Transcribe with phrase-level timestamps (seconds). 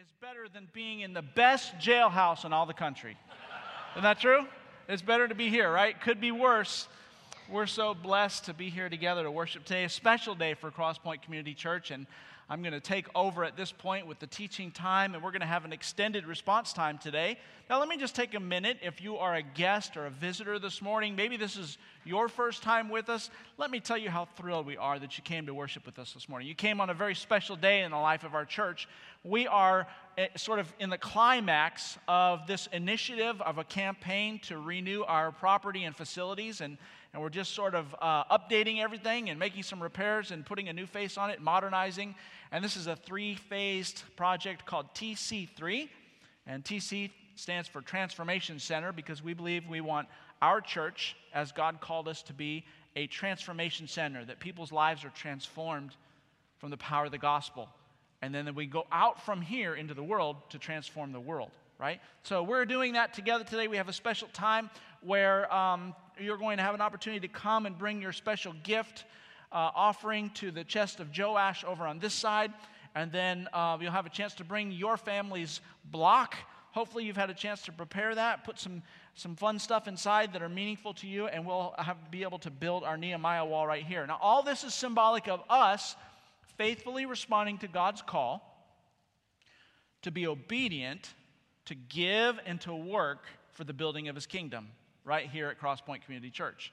[0.00, 3.16] is better than being in the best jailhouse in all the country.
[3.94, 4.46] Isn't that true?
[4.88, 6.00] It's better to be here, right?
[6.00, 6.86] Could be worse.
[7.50, 11.22] We're so blessed to be here together to worship today, a special day for Crosspoint
[11.22, 11.90] Community Church.
[11.90, 12.06] And
[12.50, 15.42] I'm going to take over at this point with the teaching time, and we're going
[15.42, 17.36] to have an extended response time today.
[17.68, 18.78] Now, let me just take a minute.
[18.80, 21.76] If you are a guest or a visitor this morning, maybe this is
[22.06, 25.24] your first time with us, let me tell you how thrilled we are that you
[25.24, 26.48] came to worship with us this morning.
[26.48, 28.88] You came on a very special day in the life of our church.
[29.24, 29.86] We are
[30.16, 35.32] eh, sort of in the climax of this initiative of a campaign to renew our
[35.32, 36.78] property and facilities and
[37.12, 40.72] and we're just sort of uh, updating everything and making some repairs and putting a
[40.72, 42.14] new face on it, modernizing.
[42.52, 45.88] And this is a three phased project called TC3.
[46.46, 50.08] And TC stands for Transformation Center because we believe we want
[50.42, 52.64] our church, as God called us to be,
[52.96, 55.96] a transformation center, that people's lives are transformed
[56.58, 57.68] from the power of the gospel.
[58.22, 62.00] And then we go out from here into the world to transform the world, right?
[62.24, 63.68] So we're doing that together today.
[63.68, 64.70] We have a special time
[65.00, 69.04] where um, you're going to have an opportunity to come and bring your special gift
[69.52, 72.52] uh, offering to the chest of Joash over on this side.
[72.94, 76.36] And then uh, you'll have a chance to bring your family's block.
[76.72, 78.82] Hopefully, you've had a chance to prepare that, put some,
[79.14, 82.50] some fun stuff inside that are meaningful to you, and we'll have, be able to
[82.50, 84.06] build our Nehemiah wall right here.
[84.06, 85.96] Now, all this is symbolic of us
[86.56, 88.44] faithfully responding to God's call
[90.02, 91.12] to be obedient,
[91.66, 94.68] to give, and to work for the building of his kingdom
[95.08, 96.72] right here at Crosspoint Community Church.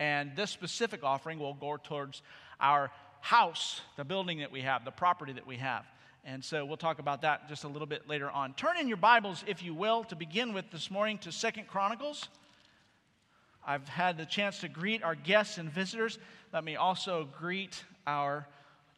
[0.00, 2.20] And this specific offering will go towards
[2.60, 5.84] our house, the building that we have, the property that we have.
[6.24, 8.52] And so we'll talk about that just a little bit later on.
[8.54, 12.28] Turn in your Bibles, if you will, to begin with this morning to Second Chronicles.
[13.64, 16.18] I've had the chance to greet our guests and visitors.
[16.52, 18.46] Let me also greet our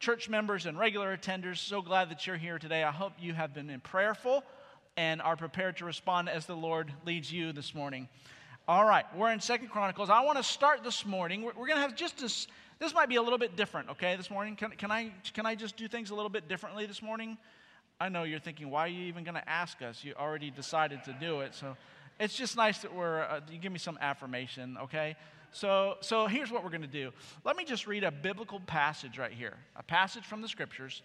[0.00, 1.58] church members and regular attenders.
[1.58, 2.82] So glad that you're here today.
[2.82, 4.42] I hope you have been in prayerful
[4.96, 8.08] and are prepared to respond as the Lord leads you this morning.
[8.68, 10.10] All right, we're in Second Chronicles.
[10.10, 11.40] I want to start this morning.
[11.40, 12.46] We're, we're going to have just this.
[12.78, 14.14] This might be a little bit different, okay?
[14.14, 17.00] This morning, can, can I can I just do things a little bit differently this
[17.00, 17.38] morning?
[17.98, 20.04] I know you're thinking, why are you even going to ask us?
[20.04, 21.78] You already decided to do it, so
[22.20, 23.22] it's just nice that we're.
[23.22, 25.16] Uh, you give me some affirmation, okay?
[25.50, 27.10] So so here's what we're going to do.
[27.46, 31.00] Let me just read a biblical passage right here, a passage from the scriptures,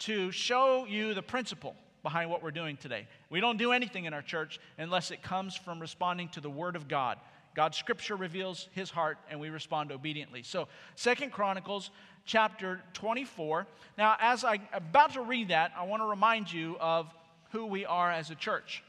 [0.00, 3.06] to show you the principle behind what we're doing today.
[3.28, 6.76] We don't do anything in our church unless it comes from responding to the Word
[6.76, 7.18] of God.
[7.54, 10.42] God's scripture reveals his heart and we respond obediently.
[10.42, 11.90] So, Second Chronicles
[12.24, 13.66] chapter 24.
[13.98, 17.12] Now, as I'm about to read that, I want to remind you of
[17.50, 18.84] who we are as a church.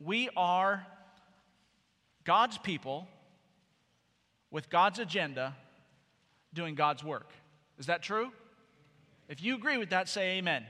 [0.00, 0.84] We are
[2.24, 3.06] God's people
[4.50, 5.54] with God's agenda
[6.52, 7.30] doing God's work.
[7.78, 8.32] Is that true?
[9.28, 10.66] If you agree with that, say amen.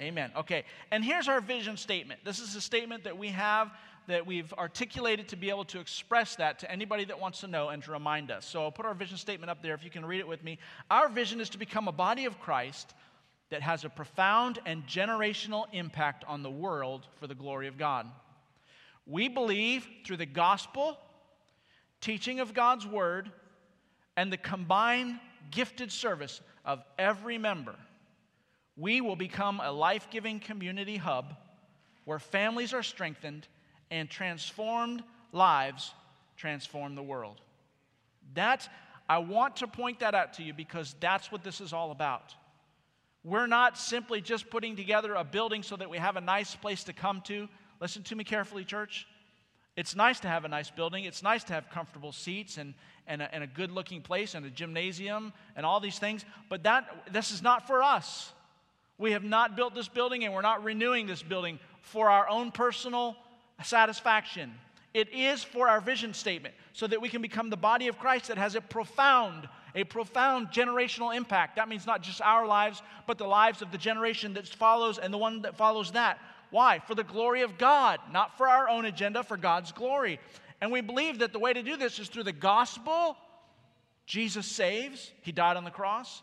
[0.00, 0.30] Amen.
[0.36, 0.64] Okay.
[0.90, 2.20] And here's our vision statement.
[2.24, 3.70] This is a statement that we have
[4.06, 7.70] that we've articulated to be able to express that to anybody that wants to know
[7.70, 8.44] and to remind us.
[8.44, 10.58] So I'll put our vision statement up there if you can read it with me.
[10.90, 12.94] Our vision is to become a body of Christ
[13.50, 18.06] that has a profound and generational impact on the world for the glory of God.
[19.06, 20.98] We believe through the gospel,
[22.00, 23.30] teaching of God's word,
[24.16, 25.18] and the combined
[25.50, 27.76] gifted service of every member
[28.76, 31.36] we will become a life giving community hub
[32.04, 33.46] where families are strengthened
[33.90, 35.02] and transformed
[35.32, 35.92] lives
[36.36, 37.40] transform the world.
[38.34, 38.68] That,
[39.08, 42.34] I want to point that out to you because that's what this is all about.
[43.22, 46.84] We're not simply just putting together a building so that we have a nice place
[46.84, 47.48] to come to.
[47.80, 49.06] Listen to me carefully, church.
[49.76, 51.04] It's nice to have a nice building.
[51.04, 52.74] It's nice to have comfortable seats and,
[53.06, 56.24] and a, and a good looking place and a gymnasium and all these things.
[56.48, 58.32] But that, this is not for us.
[58.98, 62.52] We have not built this building and we're not renewing this building for our own
[62.52, 63.16] personal
[63.62, 64.54] satisfaction.
[64.92, 68.28] It is for our vision statement so that we can become the body of Christ
[68.28, 71.56] that has a profound, a profound generational impact.
[71.56, 75.12] That means not just our lives, but the lives of the generation that follows and
[75.12, 76.18] the one that follows that.
[76.50, 76.78] Why?
[76.78, 80.20] For the glory of God, not for our own agenda, for God's glory.
[80.60, 83.16] And we believe that the way to do this is through the gospel.
[84.06, 86.22] Jesus saves, He died on the cross.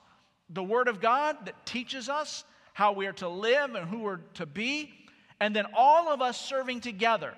[0.50, 4.20] The Word of God that teaches us how we are to live and who we're
[4.36, 4.94] to be,
[5.40, 7.34] and then all of us serving together.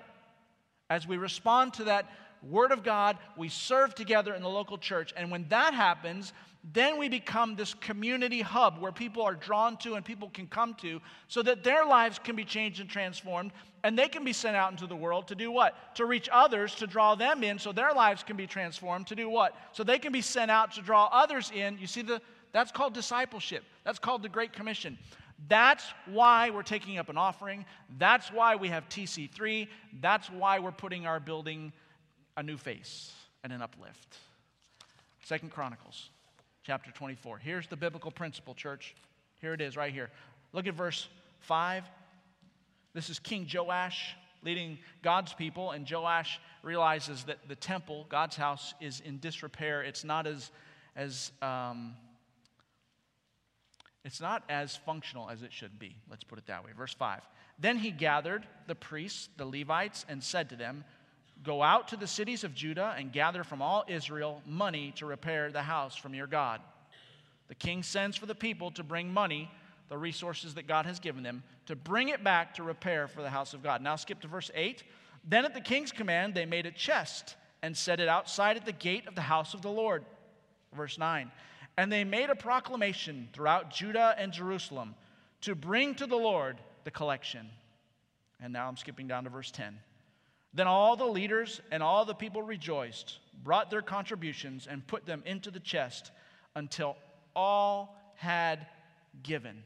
[0.90, 2.10] As we respond to that
[2.42, 5.12] Word of God, we serve together in the local church.
[5.16, 6.32] And when that happens,
[6.72, 10.74] then we become this community hub where people are drawn to and people can come
[10.74, 13.52] to so that their lives can be changed and transformed
[13.82, 15.94] and they can be sent out into the world to do what?
[15.96, 19.06] To reach others, to draw them in so their lives can be transformed.
[19.08, 19.54] To do what?
[19.72, 21.76] So they can be sent out to draw others in.
[21.78, 22.22] You see the,
[22.52, 23.62] That's called discipleship.
[23.84, 24.96] That's called the Great Commission.
[25.48, 27.64] That's why we're taking up an offering.
[27.98, 29.68] That's why we have TC3.
[30.00, 31.72] That's why we're putting our building
[32.36, 33.12] a new face
[33.42, 34.18] and an uplift.
[35.24, 36.10] Second Chronicles
[36.62, 37.38] chapter 24.
[37.38, 38.94] Here's the biblical principle, church.
[39.40, 40.10] Here it is right here.
[40.52, 41.08] Look at verse
[41.40, 41.84] 5.
[42.94, 48.74] This is King Joash leading God's people, and Joash realizes that the temple, God's house,
[48.80, 49.82] is in disrepair.
[49.82, 50.50] It's not as,
[50.96, 51.94] as um,
[54.04, 55.96] it's not as functional as it should be.
[56.10, 56.70] Let's put it that way.
[56.76, 57.20] Verse 5.
[57.58, 60.84] Then he gathered the priests, the Levites, and said to them,
[61.42, 65.50] Go out to the cities of Judah and gather from all Israel money to repair
[65.50, 66.60] the house from your God.
[67.48, 69.50] The king sends for the people to bring money,
[69.88, 73.30] the resources that God has given them, to bring it back to repair for the
[73.30, 73.82] house of God.
[73.82, 74.82] Now skip to verse 8.
[75.26, 78.72] Then at the king's command, they made a chest and set it outside at the
[78.72, 80.04] gate of the house of the Lord.
[80.74, 81.30] Verse 9.
[81.76, 84.94] And they made a proclamation throughout Judah and Jerusalem
[85.42, 87.48] to bring to the Lord the collection.
[88.40, 89.78] And now I'm skipping down to verse 10.
[90.52, 95.22] Then all the leaders and all the people rejoiced, brought their contributions, and put them
[95.26, 96.12] into the chest
[96.54, 96.96] until
[97.34, 98.66] all had
[99.22, 99.64] given.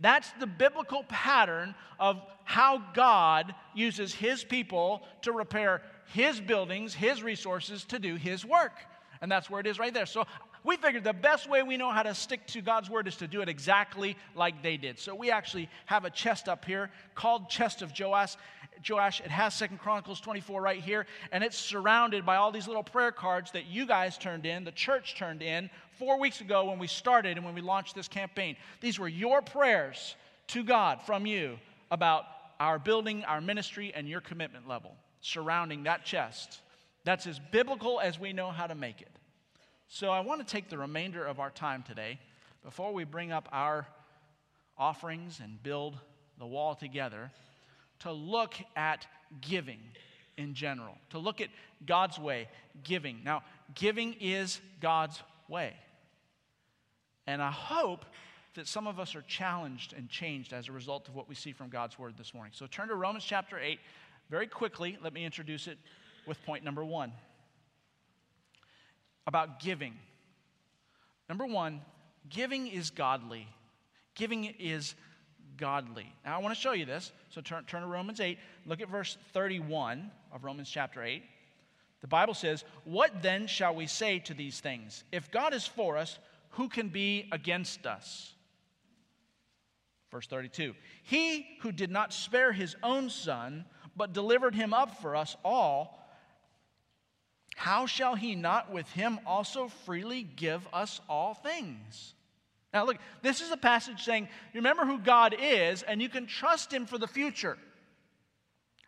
[0.00, 7.22] That's the biblical pattern of how God uses his people to repair his buildings, his
[7.22, 8.72] resources, to do his work.
[9.20, 10.06] And that's where it is right there.
[10.06, 10.24] So
[10.64, 13.26] we figured the best way we know how to stick to God's word is to
[13.26, 14.98] do it exactly like they did.
[14.98, 18.36] So we actually have a chest up here called Chest of Joash.
[18.88, 19.20] Joash.
[19.20, 23.12] It has Second Chronicles 24 right here, and it's surrounded by all these little prayer
[23.12, 26.86] cards that you guys turned in, the church turned in four weeks ago when we
[26.86, 28.56] started and when we launched this campaign.
[28.80, 30.16] These were your prayers
[30.48, 31.58] to God from you
[31.90, 32.24] about
[32.58, 36.60] our building, our ministry, and your commitment level surrounding that chest.
[37.04, 39.10] That's as biblical as we know how to make it.
[39.92, 42.20] So I want to take the remainder of our time today
[42.62, 43.88] before we bring up our
[44.78, 45.98] offerings and build
[46.38, 47.32] the wall together
[47.98, 49.04] to look at
[49.40, 49.80] giving
[50.36, 51.48] in general, to look at
[51.84, 52.46] God's way,
[52.84, 53.22] giving.
[53.24, 53.42] Now,
[53.74, 55.74] giving is God's way.
[57.26, 58.04] And I hope
[58.54, 61.50] that some of us are challenged and changed as a result of what we see
[61.50, 62.52] from God's word this morning.
[62.54, 63.80] So turn to Romans chapter 8.
[64.30, 65.78] Very quickly, let me introduce it
[66.28, 67.12] with point number one
[69.30, 69.94] about giving.
[71.28, 71.82] Number one,
[72.28, 73.46] giving is godly.
[74.16, 74.96] Giving is
[75.56, 76.12] godly.
[76.24, 77.12] Now, I want to show you this.
[77.28, 78.36] So turn, turn to Romans 8.
[78.66, 81.22] Look at verse 31 of Romans chapter 8.
[82.00, 85.04] The Bible says, What then shall we say to these things?
[85.12, 86.18] If God is for us,
[86.50, 88.32] who can be against us?
[90.10, 90.74] Verse 32
[91.04, 93.64] He who did not spare his own son,
[93.96, 95.99] but delivered him up for us all,
[97.56, 102.14] how shall he not with him also freely give us all things?
[102.72, 106.72] Now, look, this is a passage saying, remember who God is, and you can trust
[106.72, 107.58] him for the future.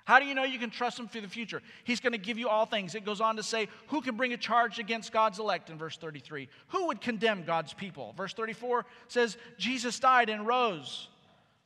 [0.05, 1.63] How do you know you can trust him for the future?
[1.85, 2.95] He's going to give you all things.
[2.95, 5.97] It goes on to say, Who can bring a charge against God's elect in verse
[5.97, 6.49] 33?
[6.69, 8.13] Who would condemn God's people?
[8.17, 11.09] Verse 34 says, Jesus died and rose,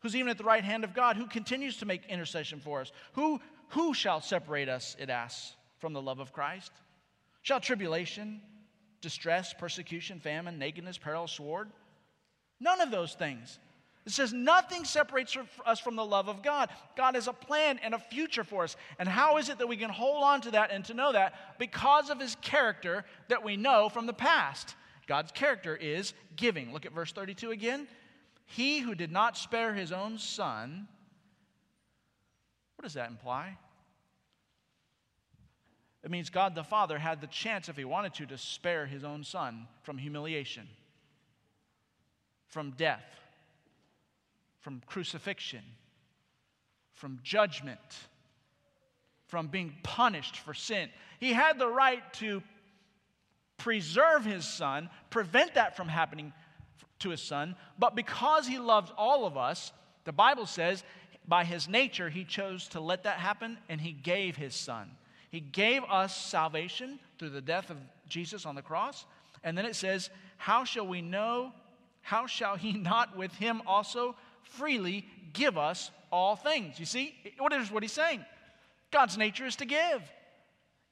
[0.01, 2.93] who's even at the right hand of God, who continues to make intercession for us.
[3.15, 3.41] Who,
[3.71, 6.73] who shall separate us, it asks, from the love of Christ?
[7.47, 8.41] Shall tribulation,
[9.01, 11.71] distress, persecution, famine, nakedness, peril, sword?
[12.59, 13.61] None of those things.
[14.05, 16.71] It says nothing separates us from the love of God.
[16.97, 18.75] God has a plan and a future for us.
[18.99, 21.57] And how is it that we can hold on to that and to know that?
[21.61, 24.75] Because of his character that we know from the past.
[25.07, 26.73] God's character is giving.
[26.73, 27.87] Look at verse 32 again.
[28.45, 30.89] He who did not spare his own son,
[32.75, 33.57] what does that imply?
[36.07, 39.03] It means God the Father had the chance, if he wanted to, to spare his
[39.03, 40.69] own son from humiliation
[42.47, 43.05] from death,
[44.61, 45.65] from crucifixion,
[46.95, 47.81] from judgment,
[49.27, 50.89] from being punished for sin.
[51.19, 52.41] He had the right to
[53.59, 56.33] preserve his son, prevent that from happening
[57.01, 59.73] to his son, but because he loved all of us,
[60.05, 60.85] the Bible says,
[61.27, 64.89] by his nature, he chose to let that happen and he gave his son.
[65.37, 67.77] He gave us salvation through the death of
[68.09, 69.05] Jesus on the cross.
[69.45, 71.53] And then it says, How shall we know
[72.01, 76.81] how shall he not with him also freely give us all things?
[76.81, 78.25] You see, what is what he's saying?
[78.91, 80.01] God's nature is to give.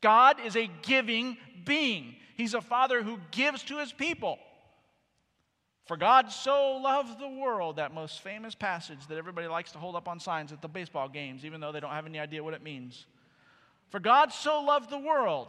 [0.03, 2.15] God is a giving being.
[2.37, 4.39] He's a father who gives to his people.
[5.87, 9.97] For God so loved the world, that most famous passage that everybody likes to hold
[9.97, 12.53] up on signs at the baseball games, even though they don't have any idea what
[12.53, 13.07] it means.
[13.91, 15.49] For God so loved the world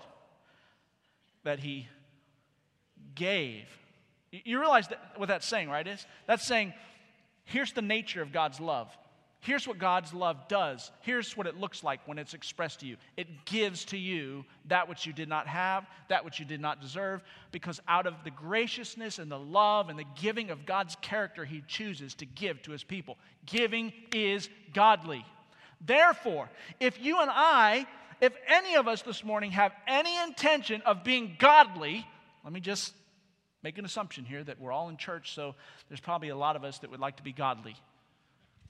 [1.44, 1.88] that he
[3.16, 3.68] gave
[4.44, 5.88] You realize that, what that's saying, right?
[5.88, 6.74] Is that's saying,
[7.46, 8.96] here's the nature of God's love.
[9.40, 10.92] Here's what God's love does.
[11.02, 12.98] Here's what it looks like when it's expressed to you.
[13.16, 16.82] It gives to you that which you did not have, that which you did not
[16.82, 21.46] deserve, because out of the graciousness and the love and the giving of God's character,
[21.46, 23.20] He chooses to give to His people.
[23.46, 25.24] Giving is godly.
[25.80, 26.50] Therefore,
[26.80, 27.86] if you and I,
[28.22, 32.06] if any of us this morning have any intention of being godly,
[32.44, 32.94] let me just
[33.64, 35.56] make an assumption here that we're all in church, so
[35.90, 37.76] there's probably a lot of us that would like to be godly.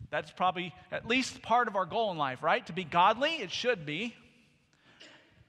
[0.09, 2.65] That's probably at least part of our goal in life, right?
[2.67, 4.15] To be godly, it should be.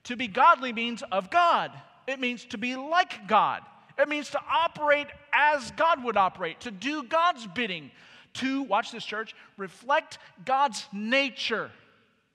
[0.04, 1.72] To be godly means of God,
[2.06, 3.62] it means to be like God.
[3.98, 7.90] It means to operate as God would operate, to do God's bidding,
[8.34, 11.70] to, watch this church, reflect God's nature.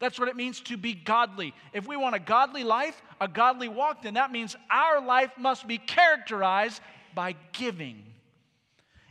[0.02, 1.54] That's what it means to be godly.
[1.74, 5.68] If we want a godly life, a godly walk, then that means our life must
[5.68, 6.82] be characterized
[7.14, 8.02] by giving.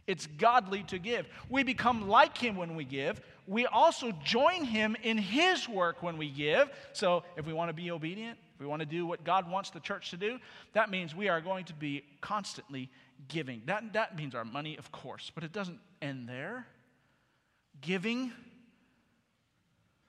[0.09, 1.29] It's godly to give.
[1.49, 3.21] We become like Him when we give.
[3.47, 6.69] We also join Him in His work when we give.
[6.93, 9.71] So, if we want to be obedient, if we want to do what God wants
[9.71, 10.41] the church to do,
[10.73, 12.91] that means we are going to be constantly
[13.29, 13.63] giving.
[13.67, 16.67] That, that means our money, of course, but it doesn't end there.
[17.81, 18.33] Giving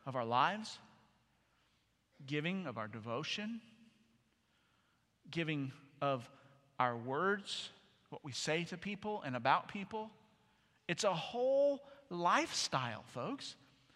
[0.05, 0.79] of our lives,
[2.25, 3.61] giving of our devotion,
[5.29, 6.29] giving of
[6.79, 7.69] our words
[8.09, 10.09] what we say to people and about people.
[10.87, 11.79] It's a whole
[12.09, 13.55] lifestyle, folks.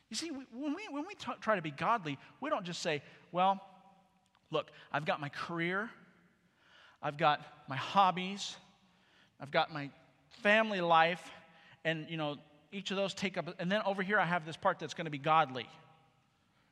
[0.10, 3.02] You see, when we, when we t- try to be godly, we don't just say,
[3.32, 3.60] well,
[4.52, 5.90] look, I've got my career,
[7.02, 8.56] I've got my hobbies,
[9.40, 9.90] I've got my
[10.42, 11.24] family life,
[11.84, 12.38] and, you know,
[12.72, 15.06] each of those take up, and then over here I have this part that's going
[15.06, 15.68] to be godly.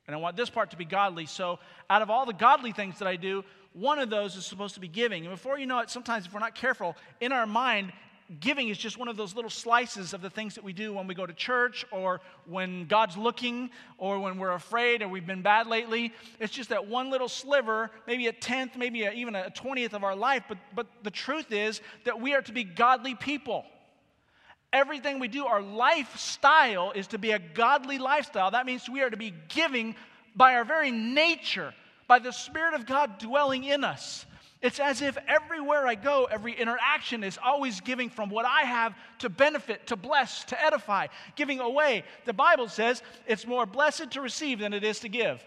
[0.07, 1.25] And I want this part to be godly.
[1.25, 3.43] So, out of all the godly things that I do,
[3.73, 5.25] one of those is supposed to be giving.
[5.25, 7.93] And before you know it, sometimes if we're not careful, in our mind,
[8.39, 11.07] giving is just one of those little slices of the things that we do when
[11.07, 15.41] we go to church or when God's looking or when we're afraid or we've been
[15.41, 16.13] bad lately.
[16.39, 20.03] It's just that one little sliver, maybe a tenth, maybe a, even a twentieth of
[20.03, 20.43] our life.
[20.47, 23.65] But, but the truth is that we are to be godly people.
[24.73, 28.49] Everything we do, our lifestyle is to be a godly lifestyle.
[28.51, 29.95] That means we are to be giving
[30.35, 31.75] by our very nature
[32.07, 34.25] by the Spirit of God dwelling in us.
[34.63, 38.95] It's as if everywhere I go, every interaction is always giving from what I have
[39.19, 42.03] to benefit, to bless, to edify, giving away.
[42.25, 45.43] The Bible says it's more blessed to receive than it is to give.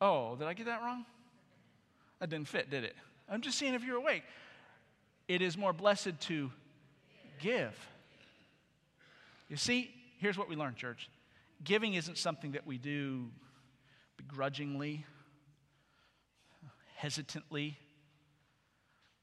[0.00, 1.04] Oh, did I get that wrong?
[2.20, 2.94] That didn't fit, did it?
[3.28, 4.22] I'm just seeing if you're awake.
[5.26, 6.52] It is more blessed to
[7.38, 7.74] give.
[9.48, 11.08] You see, here's what we learn, church
[11.64, 13.26] giving isn't something that we do
[14.16, 15.04] begrudgingly,
[16.94, 17.76] hesitantly,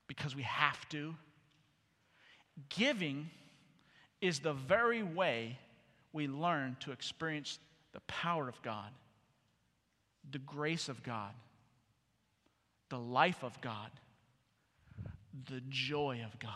[0.08, 1.16] because we have to.
[2.70, 3.30] Giving
[4.22, 5.58] is the very way
[6.14, 7.60] we learn to experience
[7.94, 8.92] the power of God,
[10.32, 11.34] the grace of God,
[12.90, 13.92] the life of God,
[15.50, 16.52] the joy of God.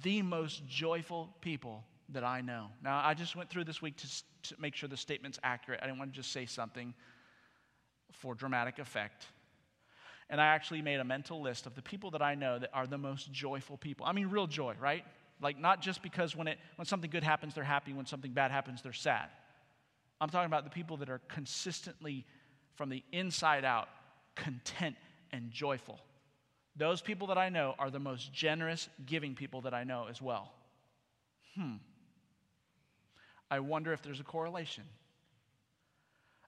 [0.00, 2.68] The most joyful people that I know.
[2.82, 4.06] Now, I just went through this week to,
[4.44, 5.80] to make sure the statement's accurate.
[5.82, 6.94] I didn't want to just say something
[8.12, 9.26] for dramatic effect.
[10.30, 12.86] And I actually made a mental list of the people that I know that are
[12.86, 14.06] the most joyful people.
[14.06, 15.04] I mean, real joy, right?
[15.40, 18.50] Like, not just because when, it, when something good happens, they're happy, when something bad
[18.50, 19.28] happens, they're sad.
[20.20, 22.24] I'm talking about the people that are consistently,
[22.76, 23.88] from the inside out,
[24.36, 24.96] content
[25.32, 25.98] and joyful.
[26.76, 30.22] Those people that I know are the most generous, giving people that I know as
[30.22, 30.52] well.
[31.54, 31.76] Hmm.
[33.50, 34.84] I wonder if there's a correlation.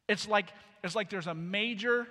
[0.09, 0.47] It's like,
[0.83, 2.07] it's like there's a major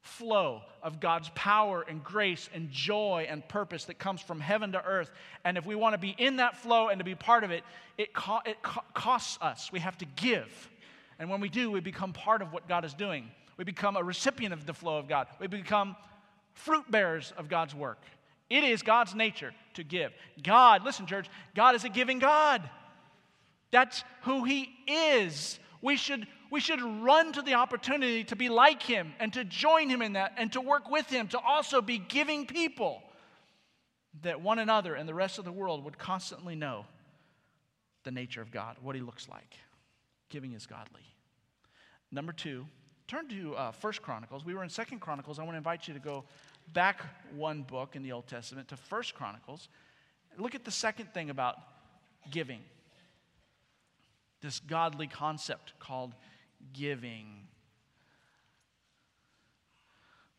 [0.00, 4.84] flow of God's power and grace and joy and purpose that comes from heaven to
[4.84, 5.10] earth.
[5.44, 7.62] And if we want to be in that flow and to be part of it,
[7.96, 9.70] it, co- it co- costs us.
[9.70, 10.70] We have to give.
[11.18, 13.28] And when we do, we become part of what God is doing.
[13.56, 15.26] We become a recipient of the flow of God.
[15.40, 15.96] We become
[16.58, 18.02] fruit bearers of God's work.
[18.50, 20.12] It is God's nature to give.
[20.42, 22.68] God, listen, church, God is a giving God.
[23.70, 25.58] That's who He is.
[25.82, 29.88] We should, we should run to the opportunity to be like Him and to join
[29.88, 33.02] Him in that and to work with Him, to also be giving people
[34.22, 36.86] that one another and the rest of the world would constantly know
[38.04, 39.54] the nature of God, what He looks like.
[40.30, 41.02] Giving is godly.
[42.10, 42.66] Number two,
[43.06, 44.44] turn to uh, First Chronicles.
[44.44, 45.38] We were in Second Chronicles.
[45.38, 46.24] I want to invite you to go
[46.72, 47.02] back
[47.34, 49.68] one book in the Old Testament to First Chronicles.
[50.36, 51.56] Look at the second thing about
[52.30, 52.60] giving
[54.40, 56.14] this godly concept called
[56.72, 57.48] giving.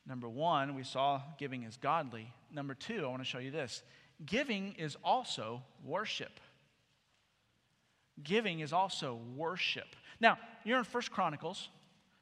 [0.07, 2.33] Number one, we saw giving is godly.
[2.51, 3.83] Number two, I want to show you this
[4.25, 6.39] giving is also worship.
[8.21, 9.95] Giving is also worship.
[10.19, 11.69] Now, you're in First Chronicles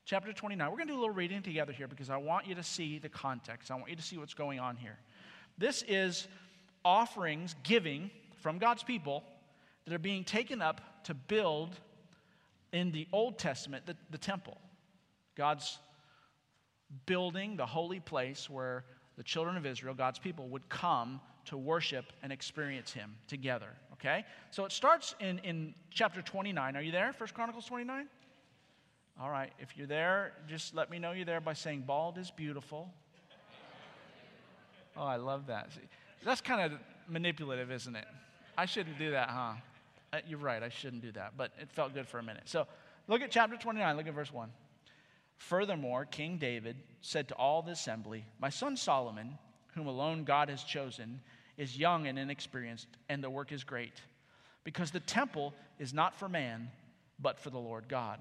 [0.07, 0.71] chapter 29.
[0.71, 2.97] We're going to do a little reading together here because I want you to see
[2.97, 3.69] the context.
[3.69, 4.97] I want you to see what's going on here.
[5.57, 6.29] This is
[6.85, 8.09] offerings, giving
[8.41, 9.25] from God's people
[9.83, 11.77] that are being taken up to build
[12.71, 14.57] in the Old Testament the, the temple.
[15.35, 15.77] God's
[17.05, 18.85] building the holy place where
[19.17, 23.73] the children of Israel, God's people, would come to worship and experience Him together.
[23.93, 24.23] Okay?
[24.51, 26.77] So it starts in, in chapter 29.
[26.77, 27.11] Are you there?
[27.11, 28.07] First Chronicles 29?
[29.19, 29.51] All right.
[29.59, 32.93] If you're there, just let me know you're there by saying, Bald is beautiful.
[34.95, 35.71] Oh, I love that.
[35.73, 35.81] See,
[36.23, 38.05] that's kind of manipulative, isn't it?
[38.57, 39.53] I shouldn't do that, huh?
[40.13, 42.43] Uh, you're right, I shouldn't do that, but it felt good for a minute.
[42.45, 42.65] So
[43.07, 44.49] look at chapter 29, look at verse 1.
[45.35, 49.37] Furthermore, King David said to all the assembly, My son Solomon,
[49.75, 51.21] whom alone God has chosen,
[51.57, 54.01] is young and inexperienced, and the work is great,
[54.63, 56.69] because the temple is not for man,
[57.19, 58.19] but for the Lord God.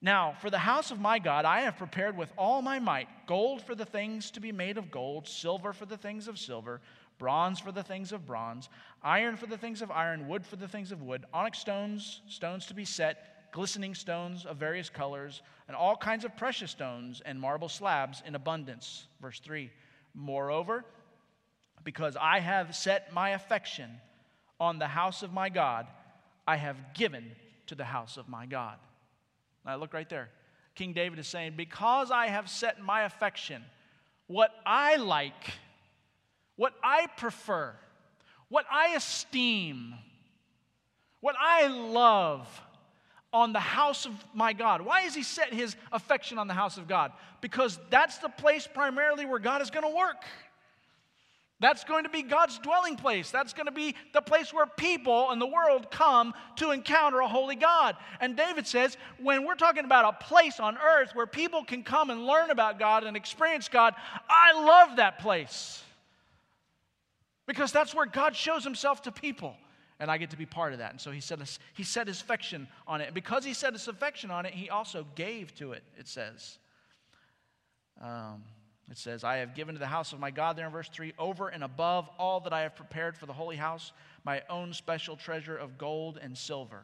[0.00, 3.62] Now, for the house of my God, I have prepared with all my might gold
[3.62, 6.80] for the things to be made of gold, silver for the things of silver,
[7.18, 8.68] bronze for the things of bronze,
[9.02, 12.66] iron for the things of iron, wood for the things of wood, onyx stones, stones
[12.66, 17.40] to be set, glistening stones of various colors, and all kinds of precious stones and
[17.40, 19.08] marble slabs in abundance.
[19.20, 19.68] Verse 3
[20.14, 20.84] Moreover,
[21.82, 23.90] because I have set my affection
[24.60, 25.88] on the house of my God,
[26.46, 27.32] I have given
[27.66, 28.76] to the house of my God.
[29.64, 30.30] Now, look right there.
[30.74, 33.62] King David is saying, Because I have set my affection,
[34.26, 35.52] what I like,
[36.56, 37.74] what I prefer,
[38.48, 39.94] what I esteem,
[41.20, 42.46] what I love
[43.32, 44.80] on the house of my God.
[44.80, 47.12] Why has he set his affection on the house of God?
[47.40, 50.24] Because that's the place primarily where God is going to work.
[51.60, 53.32] That's going to be God's dwelling place.
[53.32, 57.26] That's going to be the place where people in the world come to encounter a
[57.26, 57.96] holy God.
[58.20, 62.10] And David says, when we're talking about a place on earth where people can come
[62.10, 63.94] and learn about God and experience God,
[64.28, 65.82] I love that place.
[67.46, 69.56] Because that's where God shows himself to people.
[69.98, 70.92] And I get to be part of that.
[70.92, 73.06] And so he set, his, he set his affection on it.
[73.06, 76.58] And because he set his affection on it, he also gave to it, it says.
[78.00, 78.44] Um,
[78.90, 81.12] it says, I have given to the house of my God, there in verse 3,
[81.18, 83.92] over and above all that I have prepared for the holy house,
[84.24, 86.82] my own special treasure of gold and silver.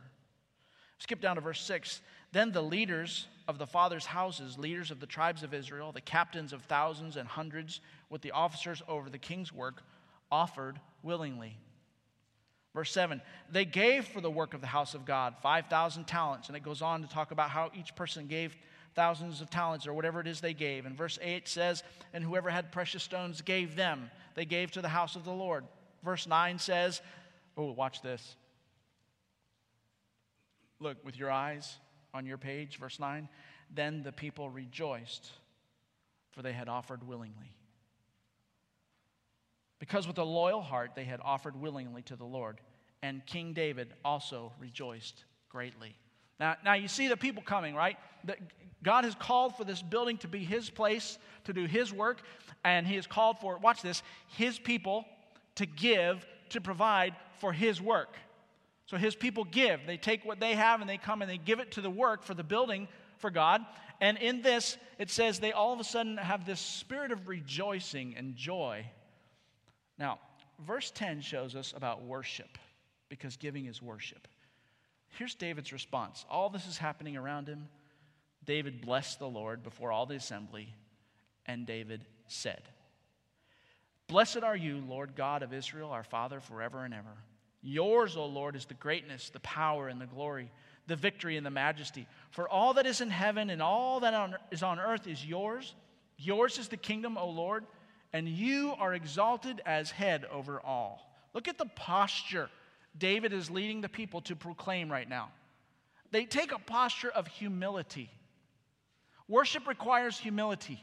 [0.99, 2.01] Skip down to verse 6.
[2.33, 6.53] Then the leaders of the fathers' houses, leaders of the tribes of Israel, the captains
[6.53, 9.83] of thousands and hundreds, with the officers over the king's work,
[10.31, 11.57] offered willingly.
[12.75, 16.49] Verse 7 They gave for the work of the house of God 5,000 talents.
[16.49, 18.57] And it goes on to talk about how each person gave
[18.95, 20.87] thousands of talents or whatever it is they gave.
[20.87, 24.11] And verse 8 says, And whoever had precious stones gave them.
[24.35, 25.65] They gave to the house of the Lord.
[26.03, 27.01] Verse 9 says,
[27.57, 28.37] Oh, watch this.
[30.81, 31.77] Look with your eyes
[32.13, 33.29] on your page, verse 9.
[33.75, 35.31] Then the people rejoiced,
[36.33, 37.55] for they had offered willingly.
[39.79, 42.61] Because with a loyal heart they had offered willingly to the Lord.
[43.03, 45.97] And King David also rejoiced greatly.
[46.41, 47.97] Now, now you see the people coming, right?
[48.25, 48.37] The,
[48.83, 52.21] God has called for this building to be His place, to do His work,
[52.65, 54.03] and He has called for, watch this,
[54.37, 55.07] His people
[55.57, 58.17] to give, to provide for His work.
[58.87, 59.81] So His people give.
[59.87, 62.23] They take what they have and they come and they give it to the work
[62.23, 63.63] for the building for God.
[64.01, 68.15] And in this, it says they all of a sudden have this spirit of rejoicing
[68.17, 68.85] and joy.
[69.99, 70.19] Now,
[70.67, 72.59] verse 10 shows us about worship,
[73.09, 74.29] because giving is worship.
[75.19, 76.25] Here's David's response.
[76.29, 77.69] All this is happening around him.
[78.45, 80.75] David blessed the Lord before all the assembly,
[81.47, 82.63] and David said,
[84.07, 87.17] Blessed are you, Lord God of Israel, our Father, forever and ever.
[87.63, 90.51] Yours, O Lord, is the greatness, the power, and the glory,
[90.87, 92.07] the victory, and the majesty.
[92.31, 95.75] For all that is in heaven and all that is on earth is yours.
[96.19, 97.65] Yours is the kingdom, O Lord,
[98.13, 101.11] and you are exalted as head over all.
[101.33, 102.51] Look at the posture
[102.97, 105.31] David is leading the people to proclaim right now.
[106.11, 108.11] They take a posture of humility.
[109.29, 110.83] Worship requires humility.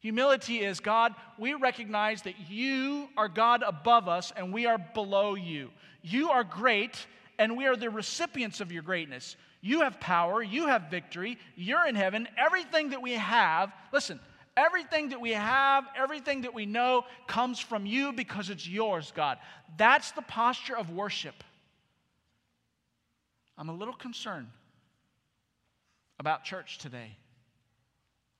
[0.00, 5.34] Humility is God, we recognize that you are God above us and we are below
[5.34, 5.70] you.
[6.02, 7.06] You are great
[7.38, 9.36] and we are the recipients of your greatness.
[9.60, 12.28] You have power, you have victory, you're in heaven.
[12.38, 14.20] Everything that we have, listen,
[14.56, 19.38] everything that we have, everything that we know comes from you because it's yours, God.
[19.76, 21.44] That's the posture of worship.
[23.56, 24.48] I'm a little concerned
[26.18, 27.16] about church today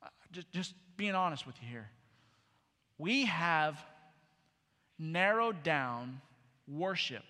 [0.03, 1.91] uh, just, just being honest with you here.
[2.99, 3.79] We have
[4.99, 6.21] narrowed down
[6.69, 7.25] worship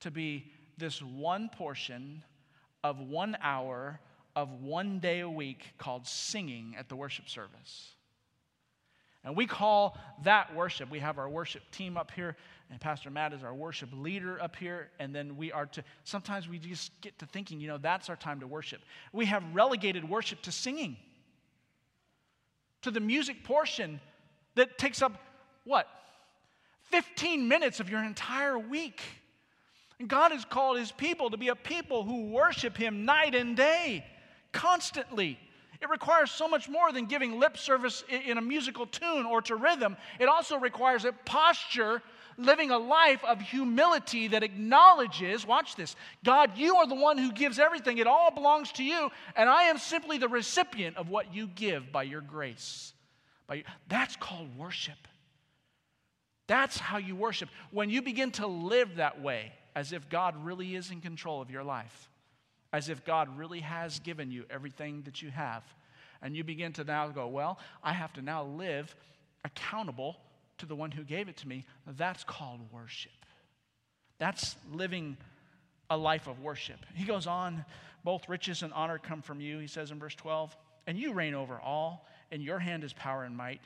[0.00, 2.24] to be this one portion
[2.82, 4.00] of one hour
[4.36, 7.94] of one day a week called singing at the worship service.
[9.24, 10.90] And we call that worship.
[10.90, 12.36] We have our worship team up here,
[12.70, 14.88] and Pastor Matt is our worship leader up here.
[14.98, 18.16] And then we are to, sometimes we just get to thinking, you know, that's our
[18.16, 18.80] time to worship.
[19.12, 20.96] We have relegated worship to singing,
[22.82, 24.00] to the music portion
[24.54, 25.12] that takes up
[25.64, 25.86] what?
[26.84, 29.02] 15 minutes of your entire week.
[29.98, 33.54] And God has called his people to be a people who worship him night and
[33.54, 34.04] day,
[34.52, 35.38] constantly.
[35.80, 39.56] It requires so much more than giving lip service in a musical tune or to
[39.56, 39.96] rhythm.
[40.18, 42.02] It also requires a posture,
[42.36, 47.32] living a life of humility that acknowledges, watch this, God, you are the one who
[47.32, 47.96] gives everything.
[47.98, 51.90] It all belongs to you, and I am simply the recipient of what you give
[51.90, 52.92] by your grace.
[53.46, 55.08] By your, that's called worship.
[56.46, 57.48] That's how you worship.
[57.70, 61.50] When you begin to live that way, as if God really is in control of
[61.50, 62.10] your life,
[62.72, 65.64] as if God really has given you everything that you have.
[66.22, 68.94] And you begin to now go, Well, I have to now live
[69.44, 70.16] accountable
[70.58, 71.64] to the one who gave it to me.
[71.86, 73.12] That's called worship.
[74.18, 75.16] That's living
[75.88, 76.84] a life of worship.
[76.94, 77.64] He goes on,
[78.04, 80.56] both riches and honor come from you, he says in verse 12,
[80.86, 82.06] and you reign over all.
[82.32, 83.60] and your hand is power and might.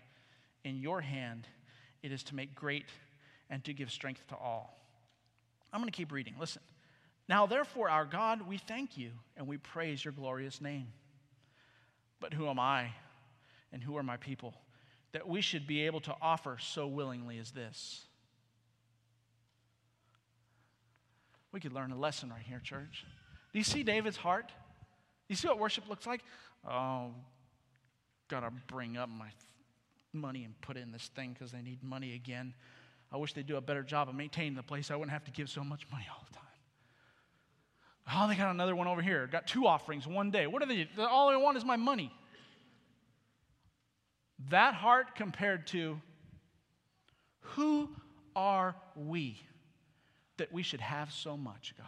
[0.64, 1.47] In your hand
[2.03, 2.87] it is to make great
[3.51, 4.79] and to give strength to all.
[5.73, 6.35] I'm going to keep reading.
[6.38, 6.62] Listen.
[7.29, 10.89] Now, therefore, our God, we thank you and we praise your glorious name.
[12.21, 12.89] But who am I
[13.73, 14.55] and who are my people
[15.13, 18.03] that we should be able to offer so willingly as this?
[21.53, 23.05] We could learn a lesson right here, church.
[23.53, 24.49] Do you see David's heart?
[24.49, 24.55] Do
[25.29, 26.21] you see what worship looks like?
[26.69, 27.13] Oh,
[28.29, 29.29] gotta bring up my
[30.13, 32.55] money and put in this thing because they need money again.
[33.13, 34.91] I wish they'd do a better job of maintaining the place.
[34.91, 36.54] I wouldn't have to give so much money all the time.
[38.12, 39.27] Oh, they got another one over here.
[39.27, 40.47] Got two offerings one day.
[40.47, 40.88] What are they?
[40.99, 42.12] All I want is my money.
[44.51, 46.01] That heart compared to
[47.40, 47.88] who
[48.37, 49.40] are we
[50.37, 51.87] that we should have so much, God?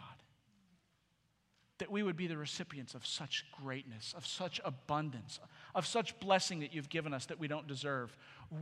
[1.79, 5.39] That we would be the recipients of such greatness, of such abundance,
[5.75, 8.15] of such blessing that you've given us that we don't deserve.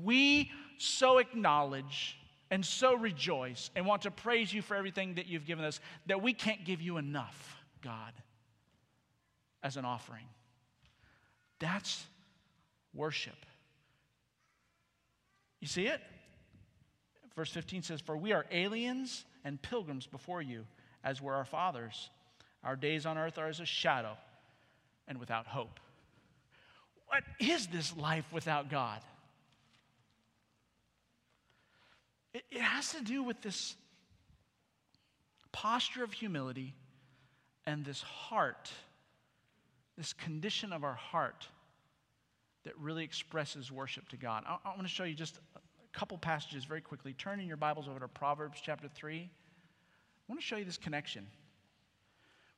[0.04, 2.18] We so acknowledge
[2.52, 6.22] and so rejoice and want to praise you for everything that you've given us that
[6.22, 8.14] we can't give you enough, God,
[9.64, 10.26] as an offering.
[11.60, 12.06] That's
[12.94, 13.46] worship.
[15.60, 16.02] You see it?
[17.36, 20.66] Verse 15 says, For we are aliens and pilgrims before you,
[21.04, 22.10] as were our fathers.
[22.64, 24.18] Our days on earth are as a shadow
[25.08, 25.80] and without hope.
[27.08, 29.02] What is this life without God?
[32.36, 33.78] It, it has to do with this
[35.54, 36.76] posture of humility
[37.66, 38.70] and this heart,
[39.98, 41.48] this condition of our heart
[42.66, 44.44] that really expresses worship to God.
[44.46, 47.14] I, I want to show you just a couple passages very quickly.
[47.14, 49.18] Turn in your Bibles over to Proverbs chapter 3.
[49.22, 49.28] I
[50.28, 51.26] want to show you this connection.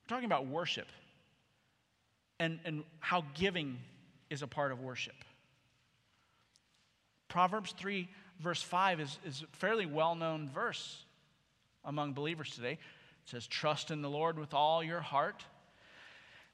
[0.04, 0.88] We're talking about worship
[2.40, 3.78] and, and how giving
[4.32, 5.14] is a part of worship.
[7.28, 11.04] Proverbs 3 verse 5 is, is a fairly well known verse
[11.84, 12.74] among believers today.
[12.74, 15.44] It says, Trust in the Lord with all your heart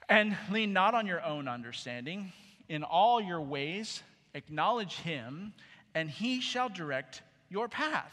[0.09, 2.31] and lean not on your own understanding.
[2.69, 5.53] In all your ways, acknowledge him,
[5.93, 8.11] and he shall direct your path.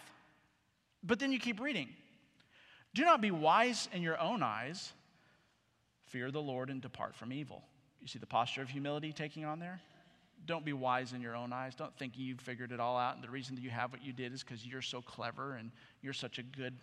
[1.02, 1.88] But then you keep reading.
[2.94, 4.92] Do not be wise in your own eyes.
[6.08, 7.62] Fear the Lord and depart from evil.
[8.00, 9.80] You see the posture of humility taking on there?
[10.46, 11.74] Don't be wise in your own eyes.
[11.74, 13.14] Don't think you've figured it all out.
[13.14, 15.70] And the reason that you have what you did is because you're so clever and
[16.02, 16.74] you're such a good,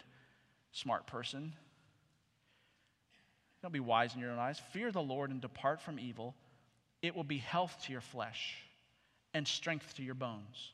[0.71, 1.53] smart person.
[3.61, 4.61] Don't be wise in your own eyes.
[4.71, 6.35] Fear the Lord and depart from evil.
[7.01, 8.55] It will be health to your flesh
[9.33, 10.71] and strength to your bones.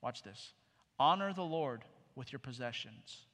[0.00, 0.52] Watch this.
[0.98, 1.82] Honor the Lord
[2.14, 3.26] with your possessions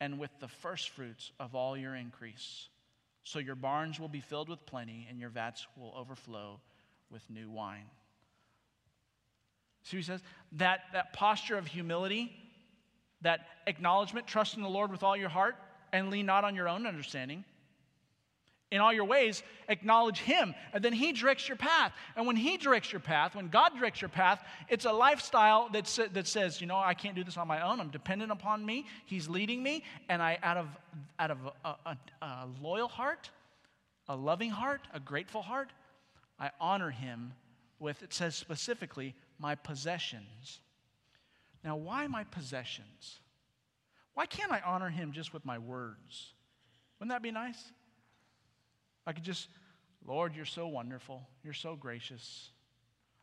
[0.00, 2.68] and with the first fruits of all your increase.
[3.24, 6.60] So your barns will be filled with plenty and your vats will overflow
[7.10, 7.86] with new wine.
[9.82, 10.20] See he says?
[10.52, 12.32] That, that posture of humility,
[13.22, 15.56] that acknowledgement, trust in the Lord with all your heart,
[15.92, 17.44] and lean not on your own understanding.
[18.70, 21.92] In all your ways, acknowledge Him, and then He directs your path.
[22.16, 25.84] And when He directs your path, when God directs your path, it's a lifestyle that,
[26.14, 27.80] that says, you know, I can't do this on my own.
[27.80, 28.86] I'm dependent upon me.
[29.04, 30.68] He's leading me, and I, out of,
[31.18, 33.28] out of a, a, a loyal heart,
[34.08, 35.70] a loving heart, a grateful heart,
[36.40, 37.34] I honor Him
[37.78, 40.60] with, it says specifically, my possessions.
[41.64, 43.18] Now, why my possessions?
[44.14, 46.32] Why can't I honor him just with my words?
[46.98, 47.60] Wouldn't that be nice?
[49.04, 49.48] I could just,
[50.06, 51.28] Lord, you're so wonderful.
[51.42, 52.50] You're so gracious.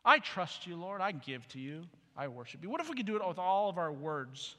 [0.04, 1.00] I trust you, Lord.
[1.00, 1.84] I give to you.
[2.14, 2.68] I worship you.
[2.68, 4.56] What if we could do it with all of our words,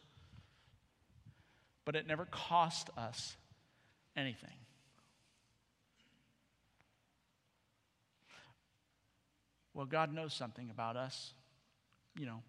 [1.85, 3.35] but it never cost us
[4.17, 4.49] anything?
[9.75, 11.33] Well, God knows something about us,
[12.17, 12.41] you know,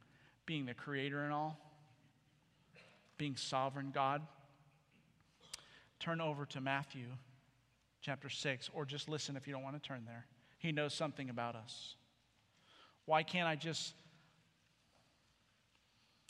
[0.47, 1.59] being the creator and all,
[3.19, 4.23] being sovereign God.
[6.01, 7.07] Turn over to Matthew
[8.01, 10.27] chapter 6, or just listen if you don't want to turn there.
[10.59, 11.95] He knows something about us.
[13.07, 13.95] Why can't I just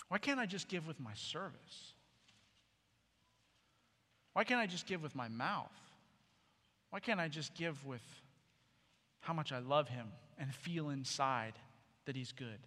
[0.09, 1.95] why can't I just give with my service?
[4.35, 5.73] Why can't I just give with my mouth?
[6.91, 8.03] Why can't I just give with
[9.21, 11.55] how much I love him and feel inside
[12.05, 12.59] that he's good?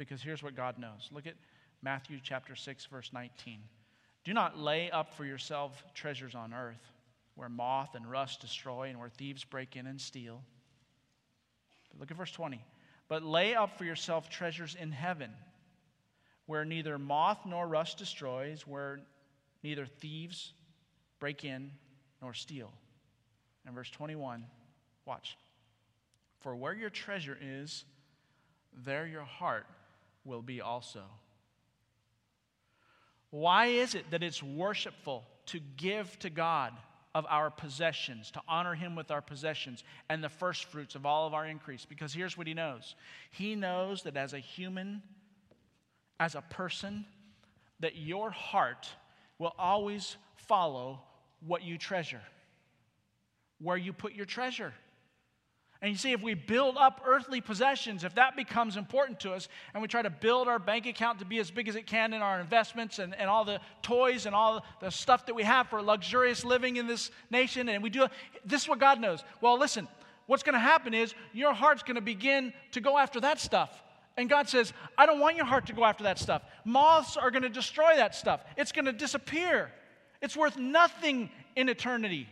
[0.00, 1.10] Because here's what God knows.
[1.12, 1.34] Look at
[1.82, 3.60] Matthew chapter 6 verse 19.
[4.24, 6.80] Do not lay up for yourself treasures on earth
[7.34, 10.40] where moth and rust destroy and where thieves break in and steal.
[11.98, 12.64] Look at verse 20.
[13.08, 15.32] But lay up for yourself treasures in heaven,
[16.46, 19.00] where neither moth nor rust destroys, where
[19.62, 20.54] neither thieves
[21.18, 21.72] break in
[22.22, 22.72] nor steal.
[23.66, 24.46] And verse 21,
[25.04, 25.36] watch.
[26.40, 27.84] For where your treasure is,
[28.72, 29.66] there your heart
[30.24, 31.02] will be also.
[33.30, 36.72] Why is it that it's worshipful to give to God?
[37.14, 41.26] of our possessions, to honor him with our possessions and the first fruits of all
[41.26, 41.84] of our increase.
[41.84, 42.94] Because here's what he knows
[43.30, 45.02] He knows that as a human,
[46.18, 47.04] as a person,
[47.80, 48.88] that your heart
[49.38, 51.00] will always follow
[51.44, 52.22] what you treasure,
[53.58, 54.72] where you put your treasure.
[55.82, 59.48] And you see, if we build up earthly possessions, if that becomes important to us,
[59.72, 62.12] and we try to build our bank account to be as big as it can
[62.12, 65.68] in our investments and, and all the toys and all the stuff that we have
[65.68, 68.06] for luxurious living in this nation, and we do
[68.44, 69.24] this is what God knows.
[69.40, 69.88] Well, listen,
[70.26, 73.82] what's going to happen is your heart's going to begin to go after that stuff.
[74.18, 76.42] And God says, I don't want your heart to go after that stuff.
[76.66, 79.70] Moths are going to destroy that stuff, it's going to disappear.
[80.20, 82.28] It's worth nothing in eternity.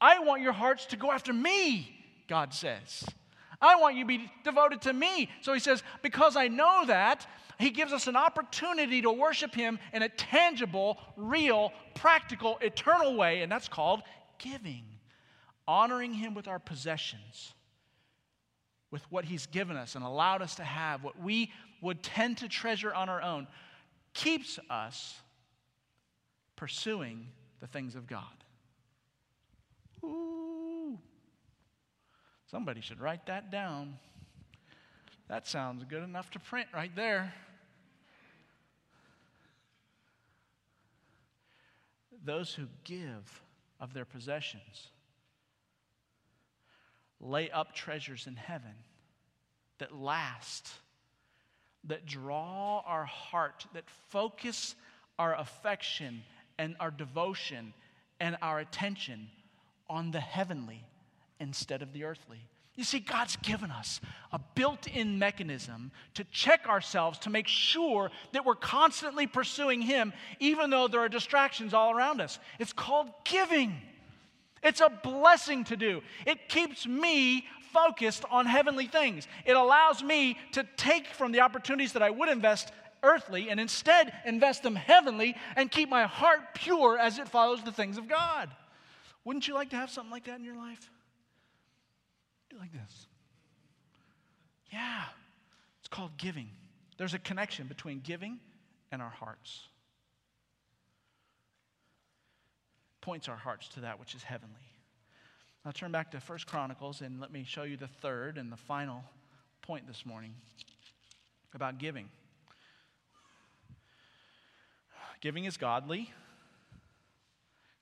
[0.00, 1.90] I want your hearts to go after me.
[2.28, 3.04] God says.
[3.60, 5.28] I want you to be devoted to me.
[5.40, 7.26] So he says, because I know that,
[7.58, 13.42] he gives us an opportunity to worship him in a tangible, real, practical, eternal way,
[13.42, 14.02] and that's called
[14.38, 14.84] giving.
[15.66, 17.54] Honoring him with our possessions,
[18.90, 22.48] with what he's given us and allowed us to have, what we would tend to
[22.48, 23.46] treasure on our own,
[24.12, 25.20] keeps us
[26.56, 27.28] pursuing
[27.60, 28.22] the things of God.
[30.04, 30.53] Ooh.
[32.54, 33.98] Somebody should write that down.
[35.26, 37.34] That sounds good enough to print right there.
[42.24, 43.42] Those who give
[43.80, 44.86] of their possessions
[47.20, 48.76] lay up treasures in heaven
[49.78, 50.70] that last,
[51.82, 54.76] that draw our heart, that focus
[55.18, 56.22] our affection
[56.56, 57.74] and our devotion
[58.20, 59.26] and our attention
[59.90, 60.84] on the heavenly
[61.44, 62.48] instead of the earthly.
[62.74, 64.00] You see, God's given us
[64.32, 70.12] a built in mechanism to check ourselves to make sure that we're constantly pursuing Him,
[70.40, 72.40] even though there are distractions all around us.
[72.58, 73.76] It's called giving.
[74.60, 76.02] It's a blessing to do.
[76.26, 79.28] It keeps me focused on heavenly things.
[79.44, 82.72] It allows me to take from the opportunities that I would invest
[83.04, 87.72] earthly and instead invest them heavenly and keep my heart pure as it follows the
[87.72, 88.48] things of God.
[89.24, 90.90] Wouldn't you like to have something like that in your life?
[92.58, 93.06] Like this.
[94.72, 95.04] Yeah,
[95.80, 96.48] it's called giving.
[96.96, 98.38] There's a connection between giving
[98.92, 99.68] and our hearts.
[103.00, 104.54] Points our hearts to that which is heavenly.
[105.64, 108.56] Now turn back to First Chronicles and let me show you the third and the
[108.56, 109.02] final
[109.62, 110.34] point this morning
[111.54, 112.08] about giving.
[115.20, 116.10] Giving is godly.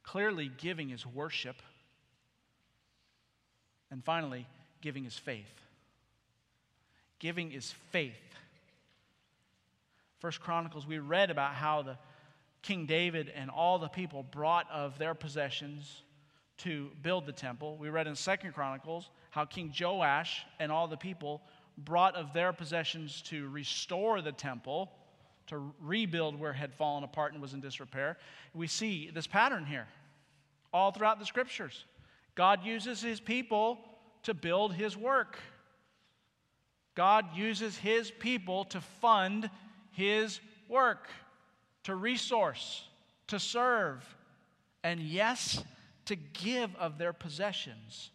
[0.05, 1.57] Clearly, giving is worship.
[3.91, 4.47] And finally,
[4.83, 5.47] Giving is faith.
[7.19, 8.13] Giving is faith.
[10.19, 11.97] First Chronicles, we read about how the
[12.63, 16.03] King David and all the people brought of their possessions
[16.59, 17.77] to build the temple.
[17.77, 21.43] We read in Second Chronicles how King Joash and all the people
[21.79, 24.93] brought of their possessions to restore the temple,
[25.47, 28.19] to rebuild where it had fallen apart and was in disrepair.
[28.53, 29.87] We see this pattern here
[30.73, 31.85] all throughout the scriptures.
[32.35, 33.79] God uses his people
[34.25, 35.39] to build his work.
[36.95, 39.51] God uses his people to fund
[39.91, 41.09] his work,
[41.85, 42.87] to resource,
[43.29, 44.05] to serve,
[44.85, 45.65] and yes,
[46.07, 48.11] to give of their possessions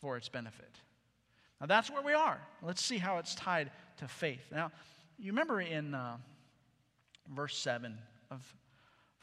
[0.00, 0.80] for its benefit.
[1.60, 2.40] Now that's where we are.
[2.62, 4.42] Let's see how it's tied to faith.
[4.52, 4.70] Now,
[5.18, 6.16] you remember in uh,
[7.34, 7.96] verse 7
[8.30, 8.54] of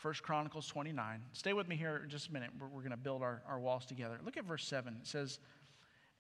[0.04, 1.22] 1 Chronicles 29.
[1.32, 2.50] Stay with me here just a minute.
[2.60, 4.20] We're, we're going to build our, our walls together.
[4.26, 4.98] Look at verse 7.
[5.02, 5.40] It says,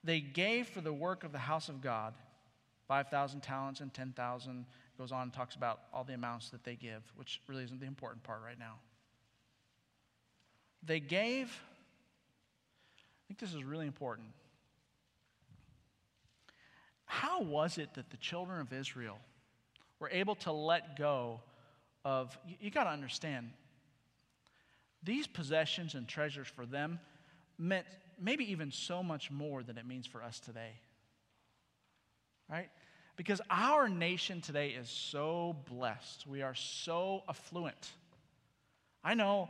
[0.06, 2.14] They gave for the work of the house of God
[2.88, 4.66] 5,000 talents and 10,000.
[4.98, 7.86] Goes on and talks about all the amounts that they give, which really isn't the
[7.86, 8.76] important part right now.
[10.82, 14.28] They gave, I think this is really important.
[17.06, 19.18] How was it that the children of Israel
[20.00, 21.42] were able to let go
[22.06, 23.50] of, you, you got to understand,
[25.04, 27.00] these possessions and treasures for them
[27.58, 27.86] meant
[28.20, 30.72] maybe even so much more than it means for us today.
[32.50, 32.70] Right?
[33.16, 36.26] Because our nation today is so blessed.
[36.28, 37.92] We are so affluent.
[39.04, 39.50] I know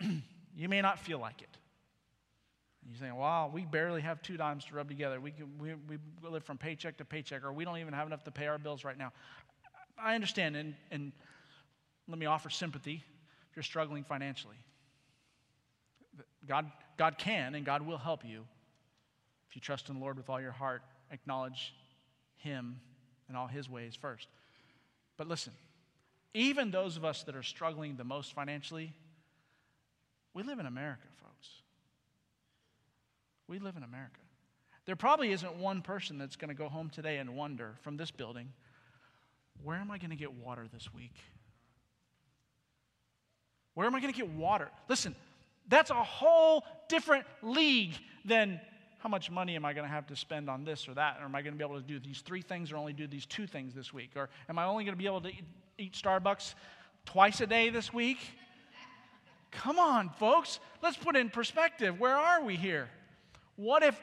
[0.56, 1.56] you may not feel like it.
[2.86, 5.20] You're saying, wow, we barely have two dimes to rub together.
[5.20, 8.24] We, can, we, we live from paycheck to paycheck, or we don't even have enough
[8.24, 9.12] to pay our bills right now.
[10.02, 11.12] I understand, and, and
[12.08, 13.04] let me offer sympathy
[13.50, 14.56] if you're struggling financially.
[16.48, 18.44] God, God can and God will help you
[19.48, 21.74] if you trust in the Lord with all your heart, acknowledge
[22.36, 22.80] Him
[23.28, 24.28] and all His ways first.
[25.16, 25.52] But listen,
[26.34, 28.92] even those of us that are struggling the most financially,
[30.34, 31.48] we live in America, folks.
[33.48, 34.20] We live in America.
[34.84, 38.10] There probably isn't one person that's going to go home today and wonder from this
[38.10, 38.52] building,
[39.62, 41.14] where am I going to get water this week?
[43.74, 44.68] Where am I going to get water?
[44.88, 45.14] Listen,
[45.68, 48.60] that's a whole different league than
[48.98, 51.18] how much money am I going to have to spend on this or that?
[51.20, 53.06] Or am I going to be able to do these three things or only do
[53.06, 54.10] these two things this week?
[54.16, 55.30] Or am I only going to be able to
[55.78, 56.54] eat, Starbucks
[57.04, 58.18] twice a day this week?
[59.50, 60.58] Come on, folks.
[60.82, 61.98] Let's put in perspective.
[62.00, 62.88] Where are we here?
[63.56, 64.00] What if,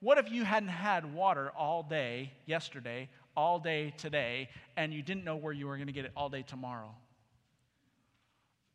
[0.00, 5.24] what if you hadn't had water all day yesterday, all day today, and you didn't
[5.24, 6.90] know where you were going to get it all day tomorrow?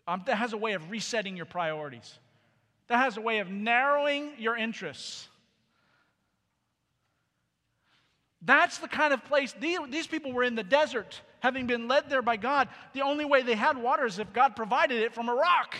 [0.07, 2.17] Um, that has a way of resetting your priorities.
[2.87, 5.27] That has a way of narrowing your interests.
[8.41, 12.23] That's the kind of place, these people were in the desert, having been led there
[12.23, 12.69] by God.
[12.93, 15.75] The only way they had water is if God provided it from a rock.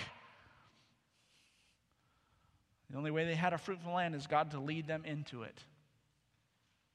[2.92, 5.58] The only way they had a fruitful land is God to lead them into it.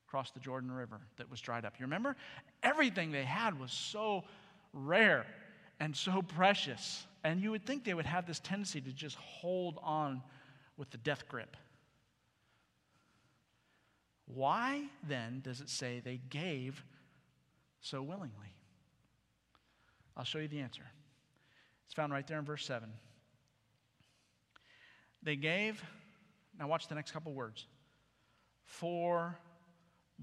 [0.08, 1.74] Across the Jordan River that was dried up.
[1.80, 2.16] You remember?
[2.62, 4.22] Everything they had was so
[4.72, 5.26] rare
[5.80, 7.06] and so precious.
[7.26, 10.22] And you would think they would have this tendency to just hold on
[10.76, 11.56] with the death grip.
[14.26, 16.84] Why then does it say they gave
[17.80, 18.54] so willingly?
[20.16, 20.84] I'll show you the answer.
[21.86, 22.88] It's found right there in verse 7.
[25.20, 25.82] They gave,
[26.56, 27.66] now watch the next couple words,
[28.62, 29.36] for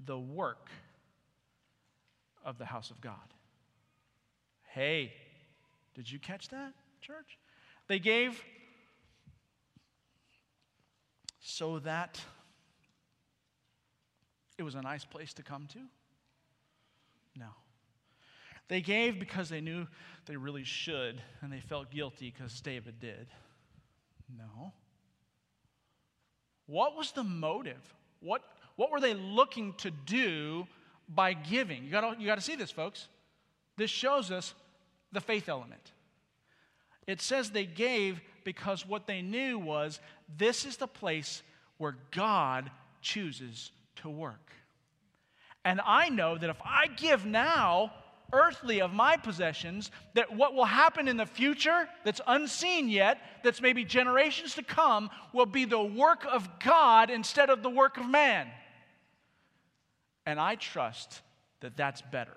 [0.06, 0.70] the work
[2.42, 3.34] of the house of God.
[4.70, 5.12] Hey,
[5.94, 6.72] did you catch that?
[7.04, 7.38] Church.
[7.86, 8.42] They gave
[11.40, 12.20] so that
[14.56, 15.80] it was a nice place to come to?
[17.36, 17.48] No.
[18.68, 19.86] They gave because they knew
[20.26, 23.26] they really should, and they felt guilty because David did.
[24.38, 24.72] No.
[26.66, 27.94] What was the motive?
[28.20, 28.42] What,
[28.76, 30.66] what were they looking to do
[31.08, 31.84] by giving?
[31.84, 33.08] You got you to see this, folks.
[33.76, 34.54] This shows us
[35.12, 35.92] the faith element.
[37.06, 40.00] It says they gave because what they knew was
[40.36, 41.42] this is the place
[41.78, 44.52] where God chooses to work.
[45.64, 47.92] And I know that if I give now,
[48.32, 53.62] earthly of my possessions, that what will happen in the future that's unseen yet, that's
[53.62, 58.08] maybe generations to come, will be the work of God instead of the work of
[58.08, 58.48] man.
[60.26, 61.22] And I trust
[61.60, 62.36] that that's better.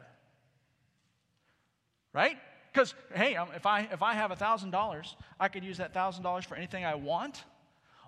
[2.13, 2.37] Right?
[2.77, 6.53] Because, hey, um, if I, if I have $1,000, I could use that $1,000 for
[6.53, 7.43] anything I want.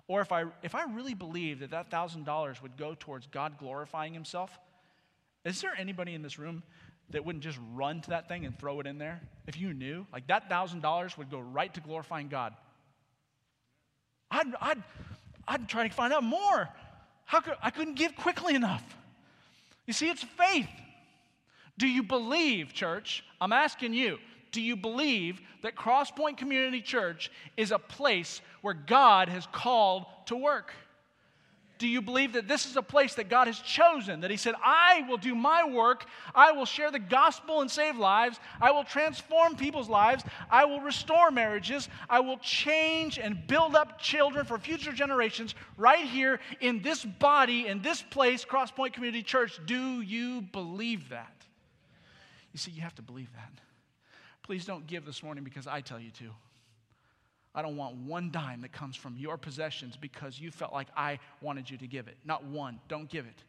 [0.06, 4.14] Or if I, if I really believe that that $1,000 would go towards God glorifying
[4.14, 4.56] Himself,
[5.44, 6.62] is there anybody in this room
[7.10, 9.20] that wouldn't just run to that thing and throw it in there?
[9.48, 12.54] If you knew, like that $1,000 would go right to glorifying God.
[14.30, 14.82] I'd, I'd,
[15.48, 16.68] I'd try to find out more.
[17.24, 18.84] How could, I couldn't give quickly enough.
[19.88, 20.68] You see, it's faith.
[21.76, 23.24] Do you believe, church?
[23.40, 24.18] I'm asking you,
[24.52, 30.36] do you believe that Crosspoint Community Church is a place where God has called to
[30.36, 30.72] work?
[31.78, 34.20] Do you believe that this is a place that God has chosen?
[34.20, 37.96] That He said, I will do my work, I will share the gospel and save
[37.96, 43.74] lives, I will transform people's lives, I will restore marriages, I will change and build
[43.74, 49.22] up children for future generations right here in this body, in this place, Crosspoint Community
[49.22, 49.58] Church.
[49.64, 51.32] Do you believe that?
[52.52, 53.69] You see, you have to believe that.
[54.50, 56.24] Please don't give this morning because I tell you to.
[57.54, 61.20] I don't want one dime that comes from your possessions because you felt like I
[61.40, 62.16] wanted you to give it.
[62.24, 62.80] Not one.
[62.88, 63.44] Don't give it.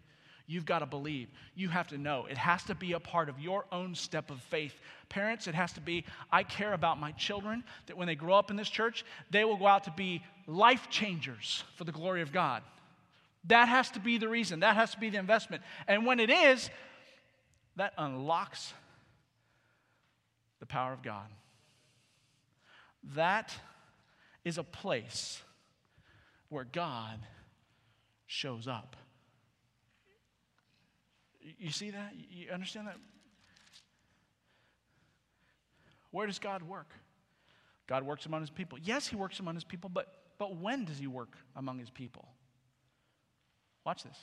[0.45, 1.29] You've got to believe.
[1.55, 2.27] You have to know.
[2.29, 4.79] It has to be a part of your own step of faith.
[5.09, 8.51] Parents, it has to be I care about my children, that when they grow up
[8.51, 12.31] in this church, they will go out to be life changers for the glory of
[12.31, 12.61] God.
[13.45, 14.59] That has to be the reason.
[14.59, 15.63] That has to be the investment.
[15.87, 16.69] And when it is,
[17.75, 18.75] that unlocks
[20.61, 21.27] the power of God.
[23.15, 23.53] That
[24.45, 25.41] is a place
[26.47, 27.19] where God
[28.27, 28.95] shows up.
[31.57, 32.13] You see that?
[32.29, 32.97] You understand that?
[36.11, 36.91] Where does God work?
[37.87, 38.77] God works among his people.
[38.81, 42.27] Yes, he works among his people, but, but when does he work among his people?
[43.83, 44.17] Watch this.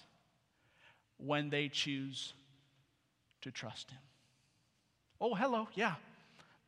[1.16, 2.32] When they choose
[3.41, 3.99] to trust him.
[5.20, 5.95] Oh, hello, yeah.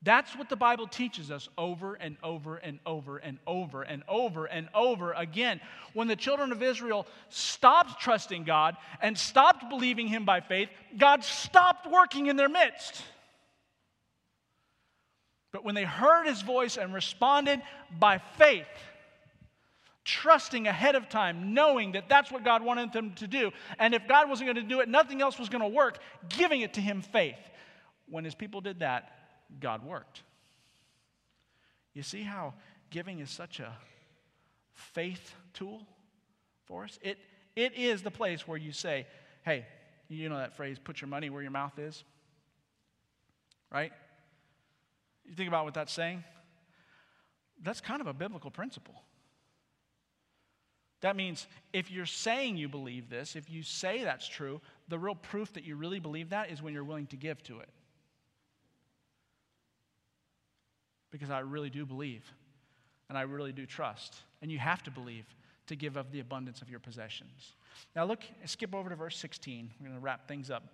[0.03, 4.47] That's what the Bible teaches us over and over and over and over and over
[4.47, 5.61] and over again.
[5.93, 11.23] When the children of Israel stopped trusting God and stopped believing Him by faith, God
[11.23, 13.03] stopped working in their midst.
[15.53, 17.61] But when they heard His voice and responded
[17.99, 18.67] by faith,
[20.05, 24.09] trusting ahead of time, knowing that that's what God wanted them to do, and if
[24.09, 25.99] God wasn't going to do it, nothing else was going to work,
[26.31, 27.37] giving it to Him faith.
[28.09, 29.13] When His people did that,
[29.59, 30.23] God worked.
[31.95, 32.55] You see how
[32.91, 33.73] giving is such a
[34.75, 35.87] faith tool
[36.65, 36.99] for us?
[37.03, 37.19] It,
[37.57, 39.07] it is the place where you say,
[39.43, 39.67] hey,
[40.09, 42.05] you know that phrase, put your money where your mouth is?
[43.73, 43.93] Right?
[45.25, 46.25] You think about what that's saying?
[47.63, 49.03] That's kind of a biblical principle.
[51.01, 55.15] That means if you're saying you believe this, if you say that's true, the real
[55.15, 57.69] proof that you really believe that is when you're willing to give to it.
[61.11, 62.25] Because I really do believe
[63.09, 64.15] and I really do trust.
[64.41, 65.27] And you have to believe
[65.67, 67.55] to give of the abundance of your possessions.
[67.95, 69.71] Now, look, skip over to verse 16.
[69.81, 70.65] We're going to wrap things up.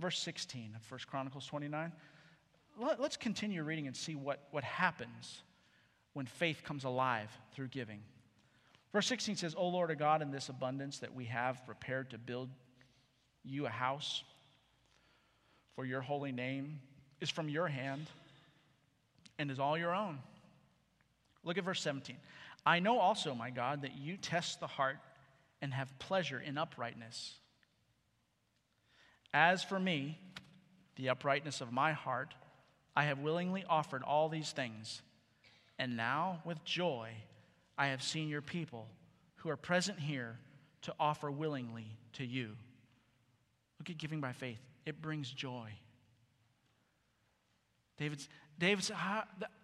[0.00, 1.92] Verse 16 of 1 Chronicles 29.
[2.80, 5.42] Let, us continue reading and see what, what happens
[6.14, 8.00] when faith comes alive through giving.
[8.92, 12.18] Verse 16 says, O Lord of God, in this abundance that we have prepared to
[12.18, 12.48] build
[13.44, 14.22] you a house
[15.74, 16.80] for your holy name
[17.20, 18.06] is from your hand
[19.38, 20.18] and is all your own.
[21.44, 22.16] Look at verse 17.
[22.64, 24.98] I know also, my God, that you test the heart
[25.60, 27.34] and have pleasure in uprightness.
[29.34, 30.18] As for me,
[30.96, 32.34] the uprightness of my heart,
[32.94, 35.02] I have willingly offered all these things.
[35.78, 37.10] And now, with joy,
[37.78, 38.86] I have seen your people
[39.36, 40.38] who are present here
[40.82, 42.50] to offer willingly to you.
[43.78, 45.70] Look at giving by faith, it brings joy.
[47.98, 48.28] David's,
[48.62, 48.96] David said,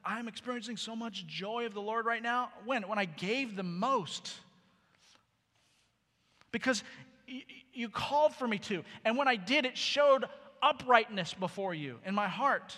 [0.05, 2.51] I'm experiencing so much joy of the Lord right now.
[2.65, 2.83] When?
[2.89, 4.35] When I gave the most.
[6.51, 6.83] Because
[7.73, 8.83] you called for me to.
[9.05, 10.25] And when I did, it showed
[10.61, 12.77] uprightness before you in my heart.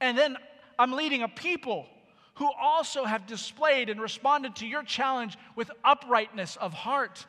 [0.00, 0.36] And then
[0.78, 1.86] I'm leading a people
[2.34, 7.26] who also have displayed and responded to your challenge with uprightness of heart.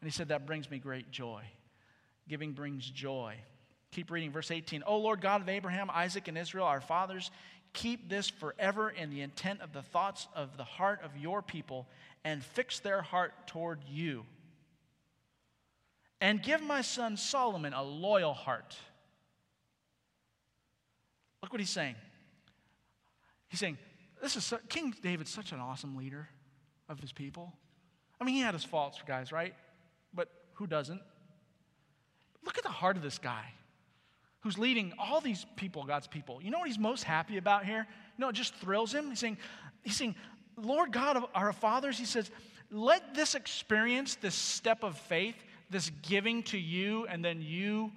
[0.00, 1.42] And he said, That brings me great joy.
[2.28, 3.34] Giving brings joy.
[3.94, 4.82] Keep reading, verse 18.
[4.88, 7.30] O Lord God of Abraham, Isaac, and Israel, our fathers,
[7.74, 11.86] keep this forever in the intent of the thoughts of the heart of your people,
[12.24, 14.24] and fix their heart toward you.
[16.20, 18.74] And give my son Solomon a loyal heart.
[21.42, 21.96] Look what he's saying.
[23.48, 23.76] He's saying,
[24.22, 26.28] this is so, King David's such an awesome leader
[26.88, 27.52] of his people.
[28.18, 29.54] I mean, he had his faults, guys, right?
[30.14, 31.02] But who doesn't?
[32.42, 33.52] Look at the heart of this guy
[34.44, 36.38] who's leading all these people, God's people.
[36.42, 37.86] You know what he's most happy about here?
[38.16, 39.08] You know, it just thrills him.
[39.08, 39.38] He's saying,
[39.82, 40.14] he's saying,
[40.58, 42.30] Lord God of our fathers, he says,
[42.70, 45.34] let this experience, this step of faith,
[45.70, 47.90] this giving to you and then you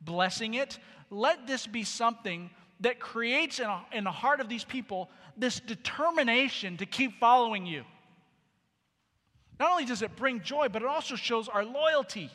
[0.00, 0.78] blessing it,
[1.10, 2.48] let this be something
[2.80, 7.66] that creates in, a, in the heart of these people this determination to keep following
[7.66, 7.84] you.
[9.58, 12.30] Not only does it bring joy, but it also shows our loyalty.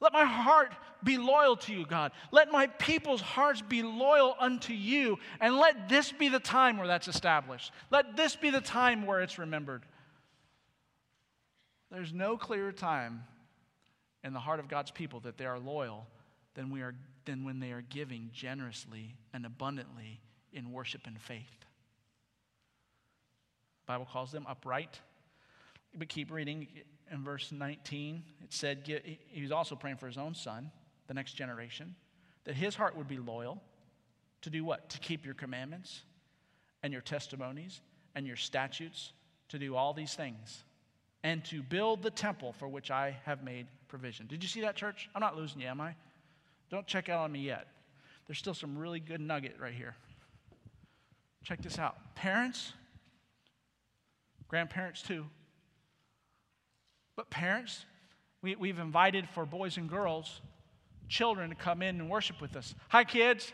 [0.00, 0.72] Let my heart
[1.04, 2.12] be loyal to you, God.
[2.30, 5.18] Let my people's hearts be loyal unto you.
[5.40, 7.72] And let this be the time where that's established.
[7.90, 9.82] Let this be the time where it's remembered.
[11.90, 13.24] there's no clearer time
[14.24, 16.06] in the heart of God's people that they are loyal
[16.54, 16.94] than, we are,
[17.24, 20.20] than when they are giving generously and abundantly
[20.52, 21.64] in worship and faith.
[23.86, 25.00] The Bible calls them upright.
[25.96, 26.66] But keep reading
[27.10, 28.22] in verse 19.
[28.42, 30.70] It said he was also praying for his own son,
[31.06, 31.94] the next generation,
[32.44, 33.62] that his heart would be loyal
[34.42, 34.88] to do what?
[34.90, 36.02] To keep your commandments
[36.82, 37.80] and your testimonies
[38.14, 39.12] and your statutes,
[39.48, 40.64] to do all these things,
[41.22, 44.26] and to build the temple for which I have made provision.
[44.26, 45.08] Did you see that, church?
[45.14, 45.94] I'm not losing you, am I?
[46.70, 47.66] Don't check out on me yet.
[48.26, 49.94] There's still some really good nugget right here.
[51.44, 51.96] Check this out.
[52.16, 52.72] Parents,
[54.48, 55.24] grandparents too.
[57.14, 57.84] But parents,
[58.42, 60.40] we, we've invited for boys and girls,
[61.08, 62.74] children to come in and worship with us.
[62.88, 63.52] Hi, kids.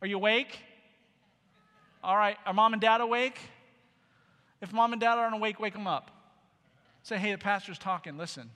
[0.00, 0.58] Are you awake?
[2.02, 2.36] All right.
[2.46, 3.38] Are mom and dad awake?
[4.60, 6.10] If mom and dad aren't awake, wake them up.
[7.02, 8.16] Say, hey, the pastor's talking.
[8.16, 8.50] Listen.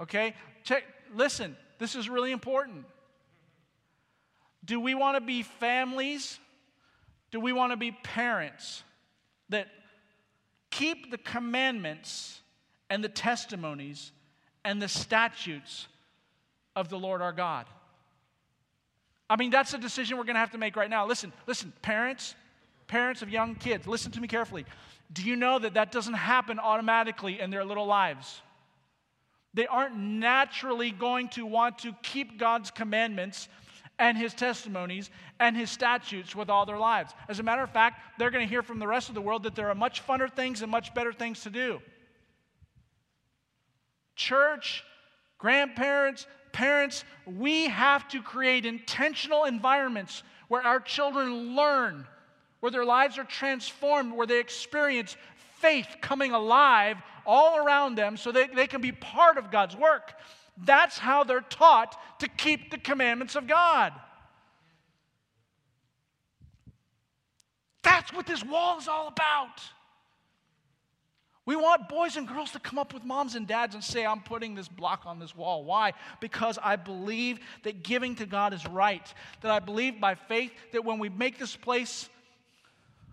[0.00, 0.34] Okay?
[0.62, 0.84] Check.
[1.14, 1.56] Listen.
[1.78, 2.84] This is really important.
[4.64, 6.38] Do we want to be families?
[7.30, 8.82] Do we want to be parents
[9.48, 9.68] that
[10.70, 12.40] keep the commandments
[12.90, 14.12] and the testimonies
[14.64, 15.86] and the statutes
[16.76, 17.66] of the Lord our God?
[19.28, 21.06] I mean, that's a decision we're going to have to make right now.
[21.06, 22.36] Listen, listen, parents,
[22.86, 24.64] parents of young kids, listen to me carefully.
[25.12, 28.40] Do you know that that doesn't happen automatically in their little lives?
[29.54, 33.48] They aren't naturally going to want to keep God's commandments
[33.98, 35.10] and his testimonies
[35.40, 37.14] and his statutes with all their lives.
[37.28, 39.44] As a matter of fact, they're going to hear from the rest of the world
[39.44, 41.80] that there are much funner things and much better things to do.
[44.14, 44.84] Church,
[45.38, 52.06] grandparents, parents, we have to create intentional environments where our children learn,
[52.60, 55.18] where their lives are transformed, where they experience
[55.60, 56.96] faith coming alive
[57.26, 60.14] all around them so that they can be part of God's work.
[60.64, 63.92] That's how they're taught to keep the commandments of God.
[67.82, 69.60] That's what this wall is all about.
[71.46, 74.20] We want boys and girls to come up with moms and dads and say, I'm
[74.20, 75.64] putting this block on this wall.
[75.64, 75.92] Why?
[76.20, 79.14] Because I believe that giving to God is right.
[79.42, 82.08] That I believe by faith that when we make this place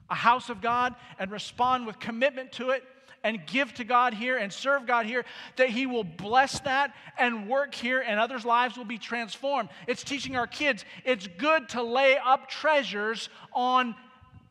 [0.09, 2.83] a house of God and respond with commitment to it,
[3.23, 5.23] and give to God here and serve God here,
[5.55, 9.69] that He will bless that and work here and others' lives will be transformed.
[9.87, 13.95] It's teaching our kids it's good to lay up treasures on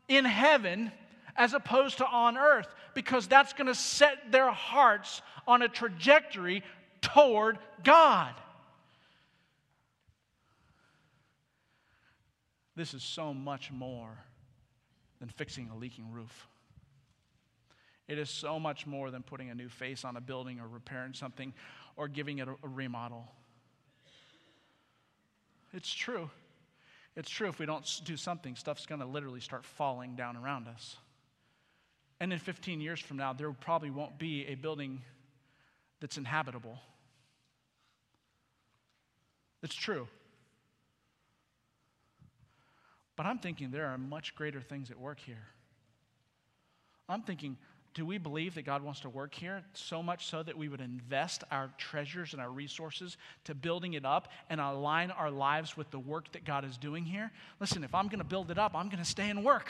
[0.07, 0.91] in heaven
[1.35, 6.63] as opposed to on earth because that's going to set their hearts on a trajectory
[7.01, 8.33] toward God.
[12.75, 14.17] This is so much more
[15.19, 16.47] than fixing a leaking roof.
[18.07, 21.13] It is so much more than putting a new face on a building or repairing
[21.13, 21.53] something
[21.95, 23.31] or giving it a, a remodel.
[25.73, 26.29] It's true.
[27.15, 30.67] It's true if we don't do something, stuff's going to literally start falling down around
[30.67, 30.97] us.
[32.23, 35.01] And in 15 years from now, there probably won't be a building
[35.99, 36.79] that's inhabitable.
[39.61, 40.07] It's true.
[43.17, 45.43] But I'm thinking there are much greater things at work here.
[47.09, 47.57] I'm thinking
[47.93, 50.79] do we believe that God wants to work here so much so that we would
[50.79, 55.91] invest our treasures and our resources to building it up and align our lives with
[55.91, 57.33] the work that God is doing here?
[57.59, 59.67] Listen, if I'm going to build it up, I'm going to stay and work.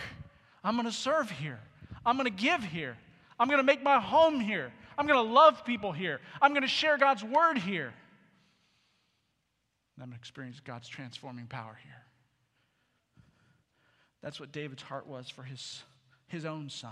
[0.63, 1.59] I'm going to serve here.
[2.05, 2.97] I'm going to give here.
[3.39, 4.71] I'm going to make my home here.
[4.97, 6.19] I'm going to love people here.
[6.41, 7.93] I'm going to share God's word here.
[9.97, 12.03] I'm going to experience God's transforming power here.
[14.21, 15.83] That's what David's heart was for his,
[16.27, 16.91] his own son.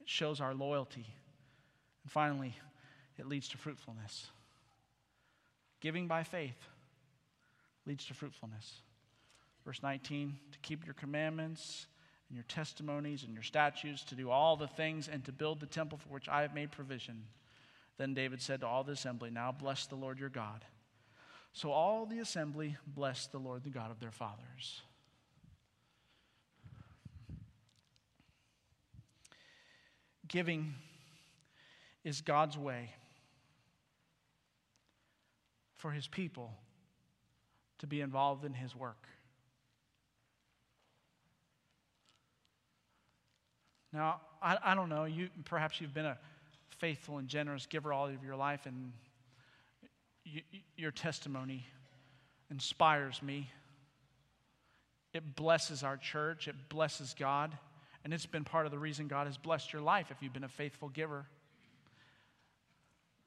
[0.00, 1.06] It shows our loyalty.
[2.02, 2.56] And finally,
[3.18, 4.26] it leads to fruitfulness.
[5.80, 6.56] Giving by faith
[7.86, 8.80] leads to fruitfulness.
[9.64, 11.86] Verse 19, to keep your commandments
[12.30, 15.66] and your testimonies and your statutes, to do all the things and to build the
[15.66, 17.24] temple for which I have made provision.
[17.98, 20.64] Then David said to all the assembly, Now bless the Lord your God.
[21.52, 24.82] So all the assembly blessed the Lord, the God of their fathers.
[30.28, 30.74] Giving
[32.04, 32.94] is God's way
[35.76, 36.52] for his people
[37.78, 39.08] to be involved in his work.
[43.92, 46.18] Now, I, I don't know, you perhaps you've been a
[46.78, 48.92] faithful and generous giver all of your life, and
[50.24, 50.42] you,
[50.76, 51.66] your testimony
[52.50, 53.50] inspires me.
[55.12, 57.56] It blesses our church, it blesses God.
[58.02, 60.44] And it's been part of the reason God has blessed your life if you've been
[60.44, 61.26] a faithful giver.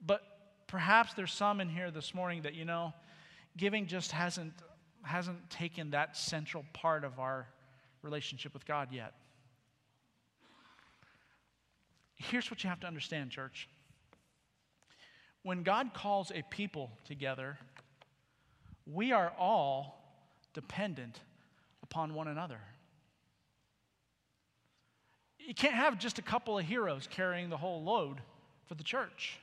[0.04, 0.22] But
[0.66, 2.92] perhaps there's some in here this morning that, you know,
[3.56, 4.54] giving just hasn't,
[5.04, 7.48] hasn't taken that central part of our
[8.02, 9.14] relationship with God yet.
[12.16, 13.68] Here's what you have to understand, church.
[15.44, 17.58] When God calls a people together,
[18.86, 20.02] we are all
[20.54, 21.20] dependent
[21.84, 22.60] upon one another.
[25.40, 28.22] You can't have just a couple of heroes carrying the whole load
[28.68, 29.38] for the church.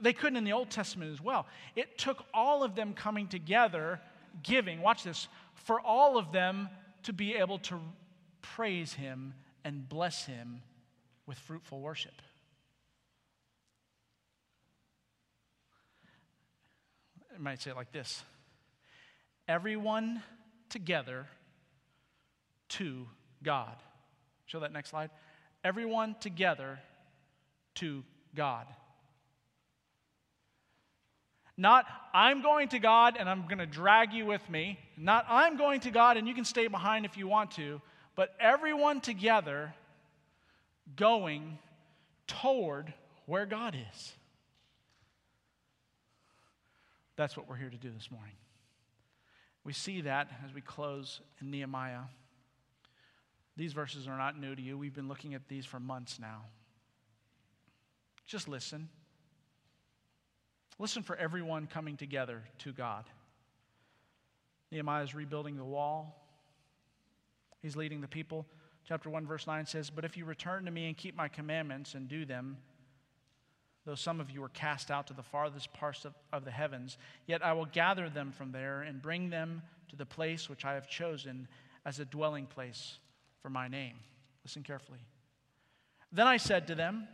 [0.00, 1.46] They couldn't in the Old Testament as well.
[1.76, 4.00] It took all of them coming together,
[4.42, 6.68] giving, watch this, for all of them
[7.04, 7.80] to be able to
[8.42, 9.34] praise Him
[9.64, 10.62] and bless Him
[11.28, 12.22] with fruitful worship.
[17.32, 18.24] I might say it like this
[19.46, 20.22] Everyone
[20.70, 21.26] together
[22.70, 23.06] to
[23.42, 23.76] God.
[24.46, 25.10] Show that next slide.
[25.62, 26.80] Everyone together
[27.76, 28.02] to
[28.34, 28.66] God.
[31.56, 34.78] Not, I'm going to God and I'm going to drag you with me.
[34.96, 37.82] Not, I'm going to God and you can stay behind if you want to.
[38.14, 39.74] But everyone together
[40.96, 41.58] going
[42.26, 42.92] toward
[43.26, 44.12] where God is.
[47.16, 48.36] That's what we're here to do this morning.
[49.64, 52.02] We see that as we close in Nehemiah.
[53.56, 54.78] These verses are not new to you.
[54.78, 56.44] We've been looking at these for months now.
[58.24, 58.88] Just listen.
[60.78, 63.04] Listen for everyone coming together to God.
[64.70, 66.24] Nehemiah is rebuilding the wall,
[67.62, 68.46] he's leading the people.
[68.88, 71.92] Chapter 1, verse 9 says, But if you return to me and keep my commandments
[71.92, 72.56] and do them,
[73.84, 76.96] though some of you are cast out to the farthest parts of, of the heavens,
[77.26, 79.60] yet I will gather them from there and bring them
[79.90, 81.48] to the place which I have chosen
[81.84, 82.98] as a dwelling place
[83.42, 83.96] for my name.
[84.42, 85.00] Listen carefully.
[86.10, 87.08] Then I said to them,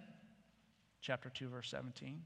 [1.01, 2.23] chapter 2, verse 17,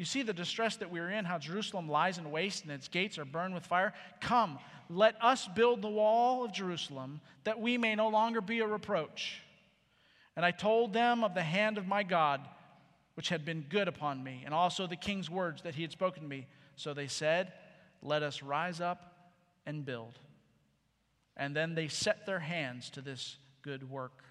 [0.00, 2.88] you see the distress that we are in, how Jerusalem lies in waste and its
[2.88, 3.92] gates are burned with fire.
[4.22, 8.66] Come, let us build the wall of Jerusalem, that we may no longer be a
[8.66, 9.42] reproach.
[10.36, 12.40] And I told them of the hand of my God,
[13.12, 16.22] which had been good upon me, and also the king's words that he had spoken
[16.22, 16.46] to me.
[16.76, 17.52] So they said,
[18.02, 19.32] Let us rise up
[19.66, 20.18] and build.
[21.36, 24.24] And then they set their hands to this good work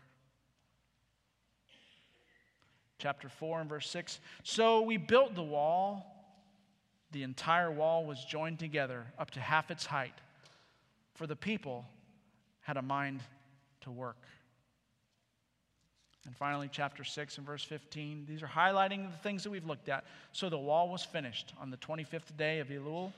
[3.00, 4.20] chapter 4 and verse 6.
[4.43, 6.06] So we built the wall.
[7.12, 10.14] The entire wall was joined together up to half its height,
[11.16, 11.86] for the people
[12.62, 13.22] had a mind
[13.82, 14.18] to work.
[16.26, 18.26] And finally, chapter 6 and verse 15.
[18.30, 20.04] These are highlighting the things that we've looked at.
[20.32, 23.12] So the wall was finished on the 25th day of Elul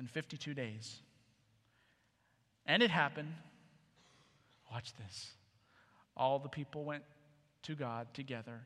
[0.00, 0.96] in 52 days.
[2.66, 3.32] And it happened.
[4.72, 5.30] Watch this.
[6.16, 7.04] All the people went
[7.62, 8.60] to God together.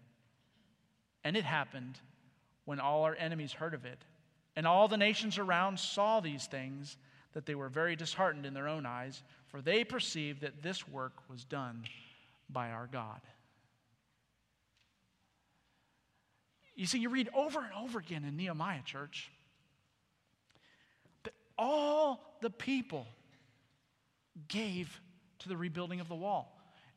[1.25, 1.99] And it happened
[2.65, 3.99] when all our enemies heard of it,
[4.57, 6.97] and all the nations around saw these things,
[7.33, 11.13] that they were very disheartened in their own eyes, for they perceived that this work
[11.29, 11.85] was done
[12.49, 13.21] by our God.
[16.75, 19.31] You see, you read over and over again in Nehemiah, church,
[21.25, 23.07] that all the people
[24.49, 25.01] gave
[25.41, 26.56] to the rebuilding of the wall.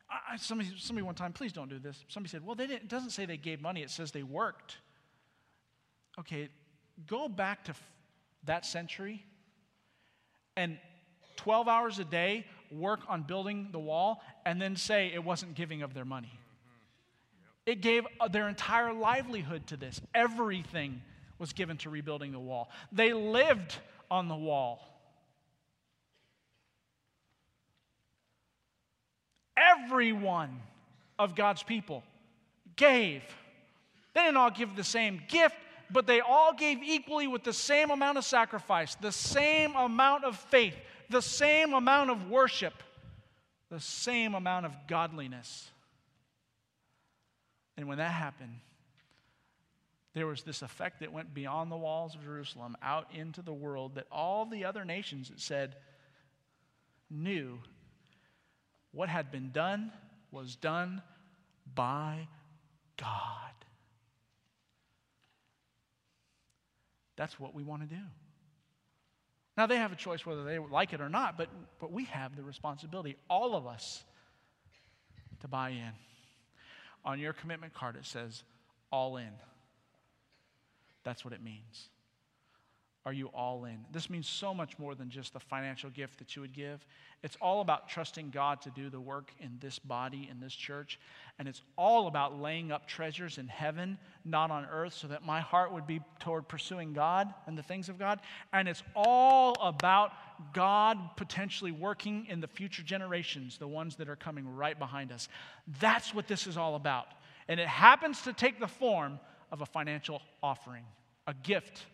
[0.10, 2.04] I, somebody, somebody one time, please don't do this.
[2.08, 4.78] Somebody said, well, they didn't, it doesn't say they gave money, it says they worked.
[6.20, 6.50] Okay,
[7.08, 7.84] go back to f-
[8.46, 9.24] that century
[10.58, 10.78] and
[11.38, 15.82] 12 hours a day work on building the wall and then say it wasn't giving
[15.82, 16.38] of their money.
[17.66, 20.02] It gave uh, their entire livelihood to this.
[20.16, 21.02] Everything
[21.38, 22.70] was given to rebuilding the wall.
[22.92, 23.78] They lived
[24.10, 24.89] on the wall.
[29.84, 30.60] Everyone
[31.18, 32.04] of God's people
[32.76, 33.22] gave.
[34.14, 35.56] They didn't all give the same gift,
[35.92, 40.38] but they all gave equally with the same amount of sacrifice, the same amount of
[40.38, 40.76] faith,
[41.10, 42.74] the same amount of worship,
[43.70, 45.70] the same amount of godliness.
[47.78, 48.60] And when that happened,
[50.14, 53.96] there was this effect that went beyond the walls of Jerusalem out into the world
[53.96, 55.76] that all the other nations, it said,
[57.10, 57.60] knew
[58.92, 59.92] what had been done
[60.32, 61.02] was done
[61.76, 62.28] by
[62.98, 63.54] God.
[67.16, 68.02] That's what we want to do.
[69.58, 72.38] Now, they have a choice whether they like it or not, but, but we have
[72.38, 74.04] the responsibility, all of us,
[75.42, 75.92] to buy in.
[77.04, 78.44] On your commitment card, it says,
[78.92, 79.32] all in.
[81.04, 81.90] That's what it means.
[83.06, 83.78] Are you all in?
[83.92, 86.86] This means so much more than just the financial gift that you would give.
[87.24, 91.00] It's all about trusting God to do the work in this body, in this church.
[91.38, 95.40] And it's all about laying up treasures in heaven, not on earth, so that my
[95.40, 98.20] heart would be toward pursuing God and the things of God.
[98.52, 100.12] And it's all about
[100.54, 105.30] God potentially working in the future generations, the ones that are coming right behind us.
[105.80, 107.08] That's what this is all about.
[107.48, 109.20] And it happens to take the form
[109.52, 110.84] of a financial offering,
[111.26, 111.86] a gift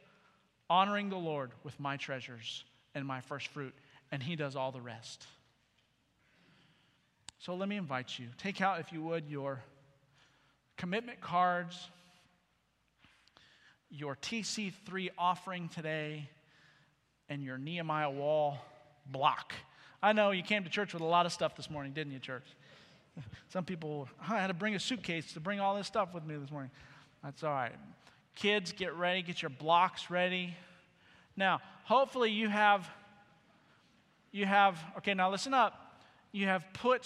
[0.70, 2.64] honoring the Lord with my treasures
[2.94, 3.74] and my first fruit,
[4.12, 5.28] and He does all the rest.
[7.40, 8.28] So let me invite you.
[8.38, 9.62] Take out, if you would, your
[10.78, 11.90] commitment cards,
[13.90, 16.30] your TC3 offering today,
[17.30, 18.58] and your Nehemiah wall
[19.12, 19.54] block.
[20.02, 22.20] I know you came to church with a lot of stuff this morning, didn't you,
[22.20, 22.46] church?
[23.50, 26.36] Some people, I had to bring a suitcase to bring all this stuff with me
[26.36, 26.72] this morning.
[27.24, 27.74] That's all right.
[28.36, 30.56] Kids, get ready, get your blocks ready.
[31.38, 32.90] Now, hopefully you have
[34.32, 36.02] you have okay, now listen up.
[36.34, 37.06] You have put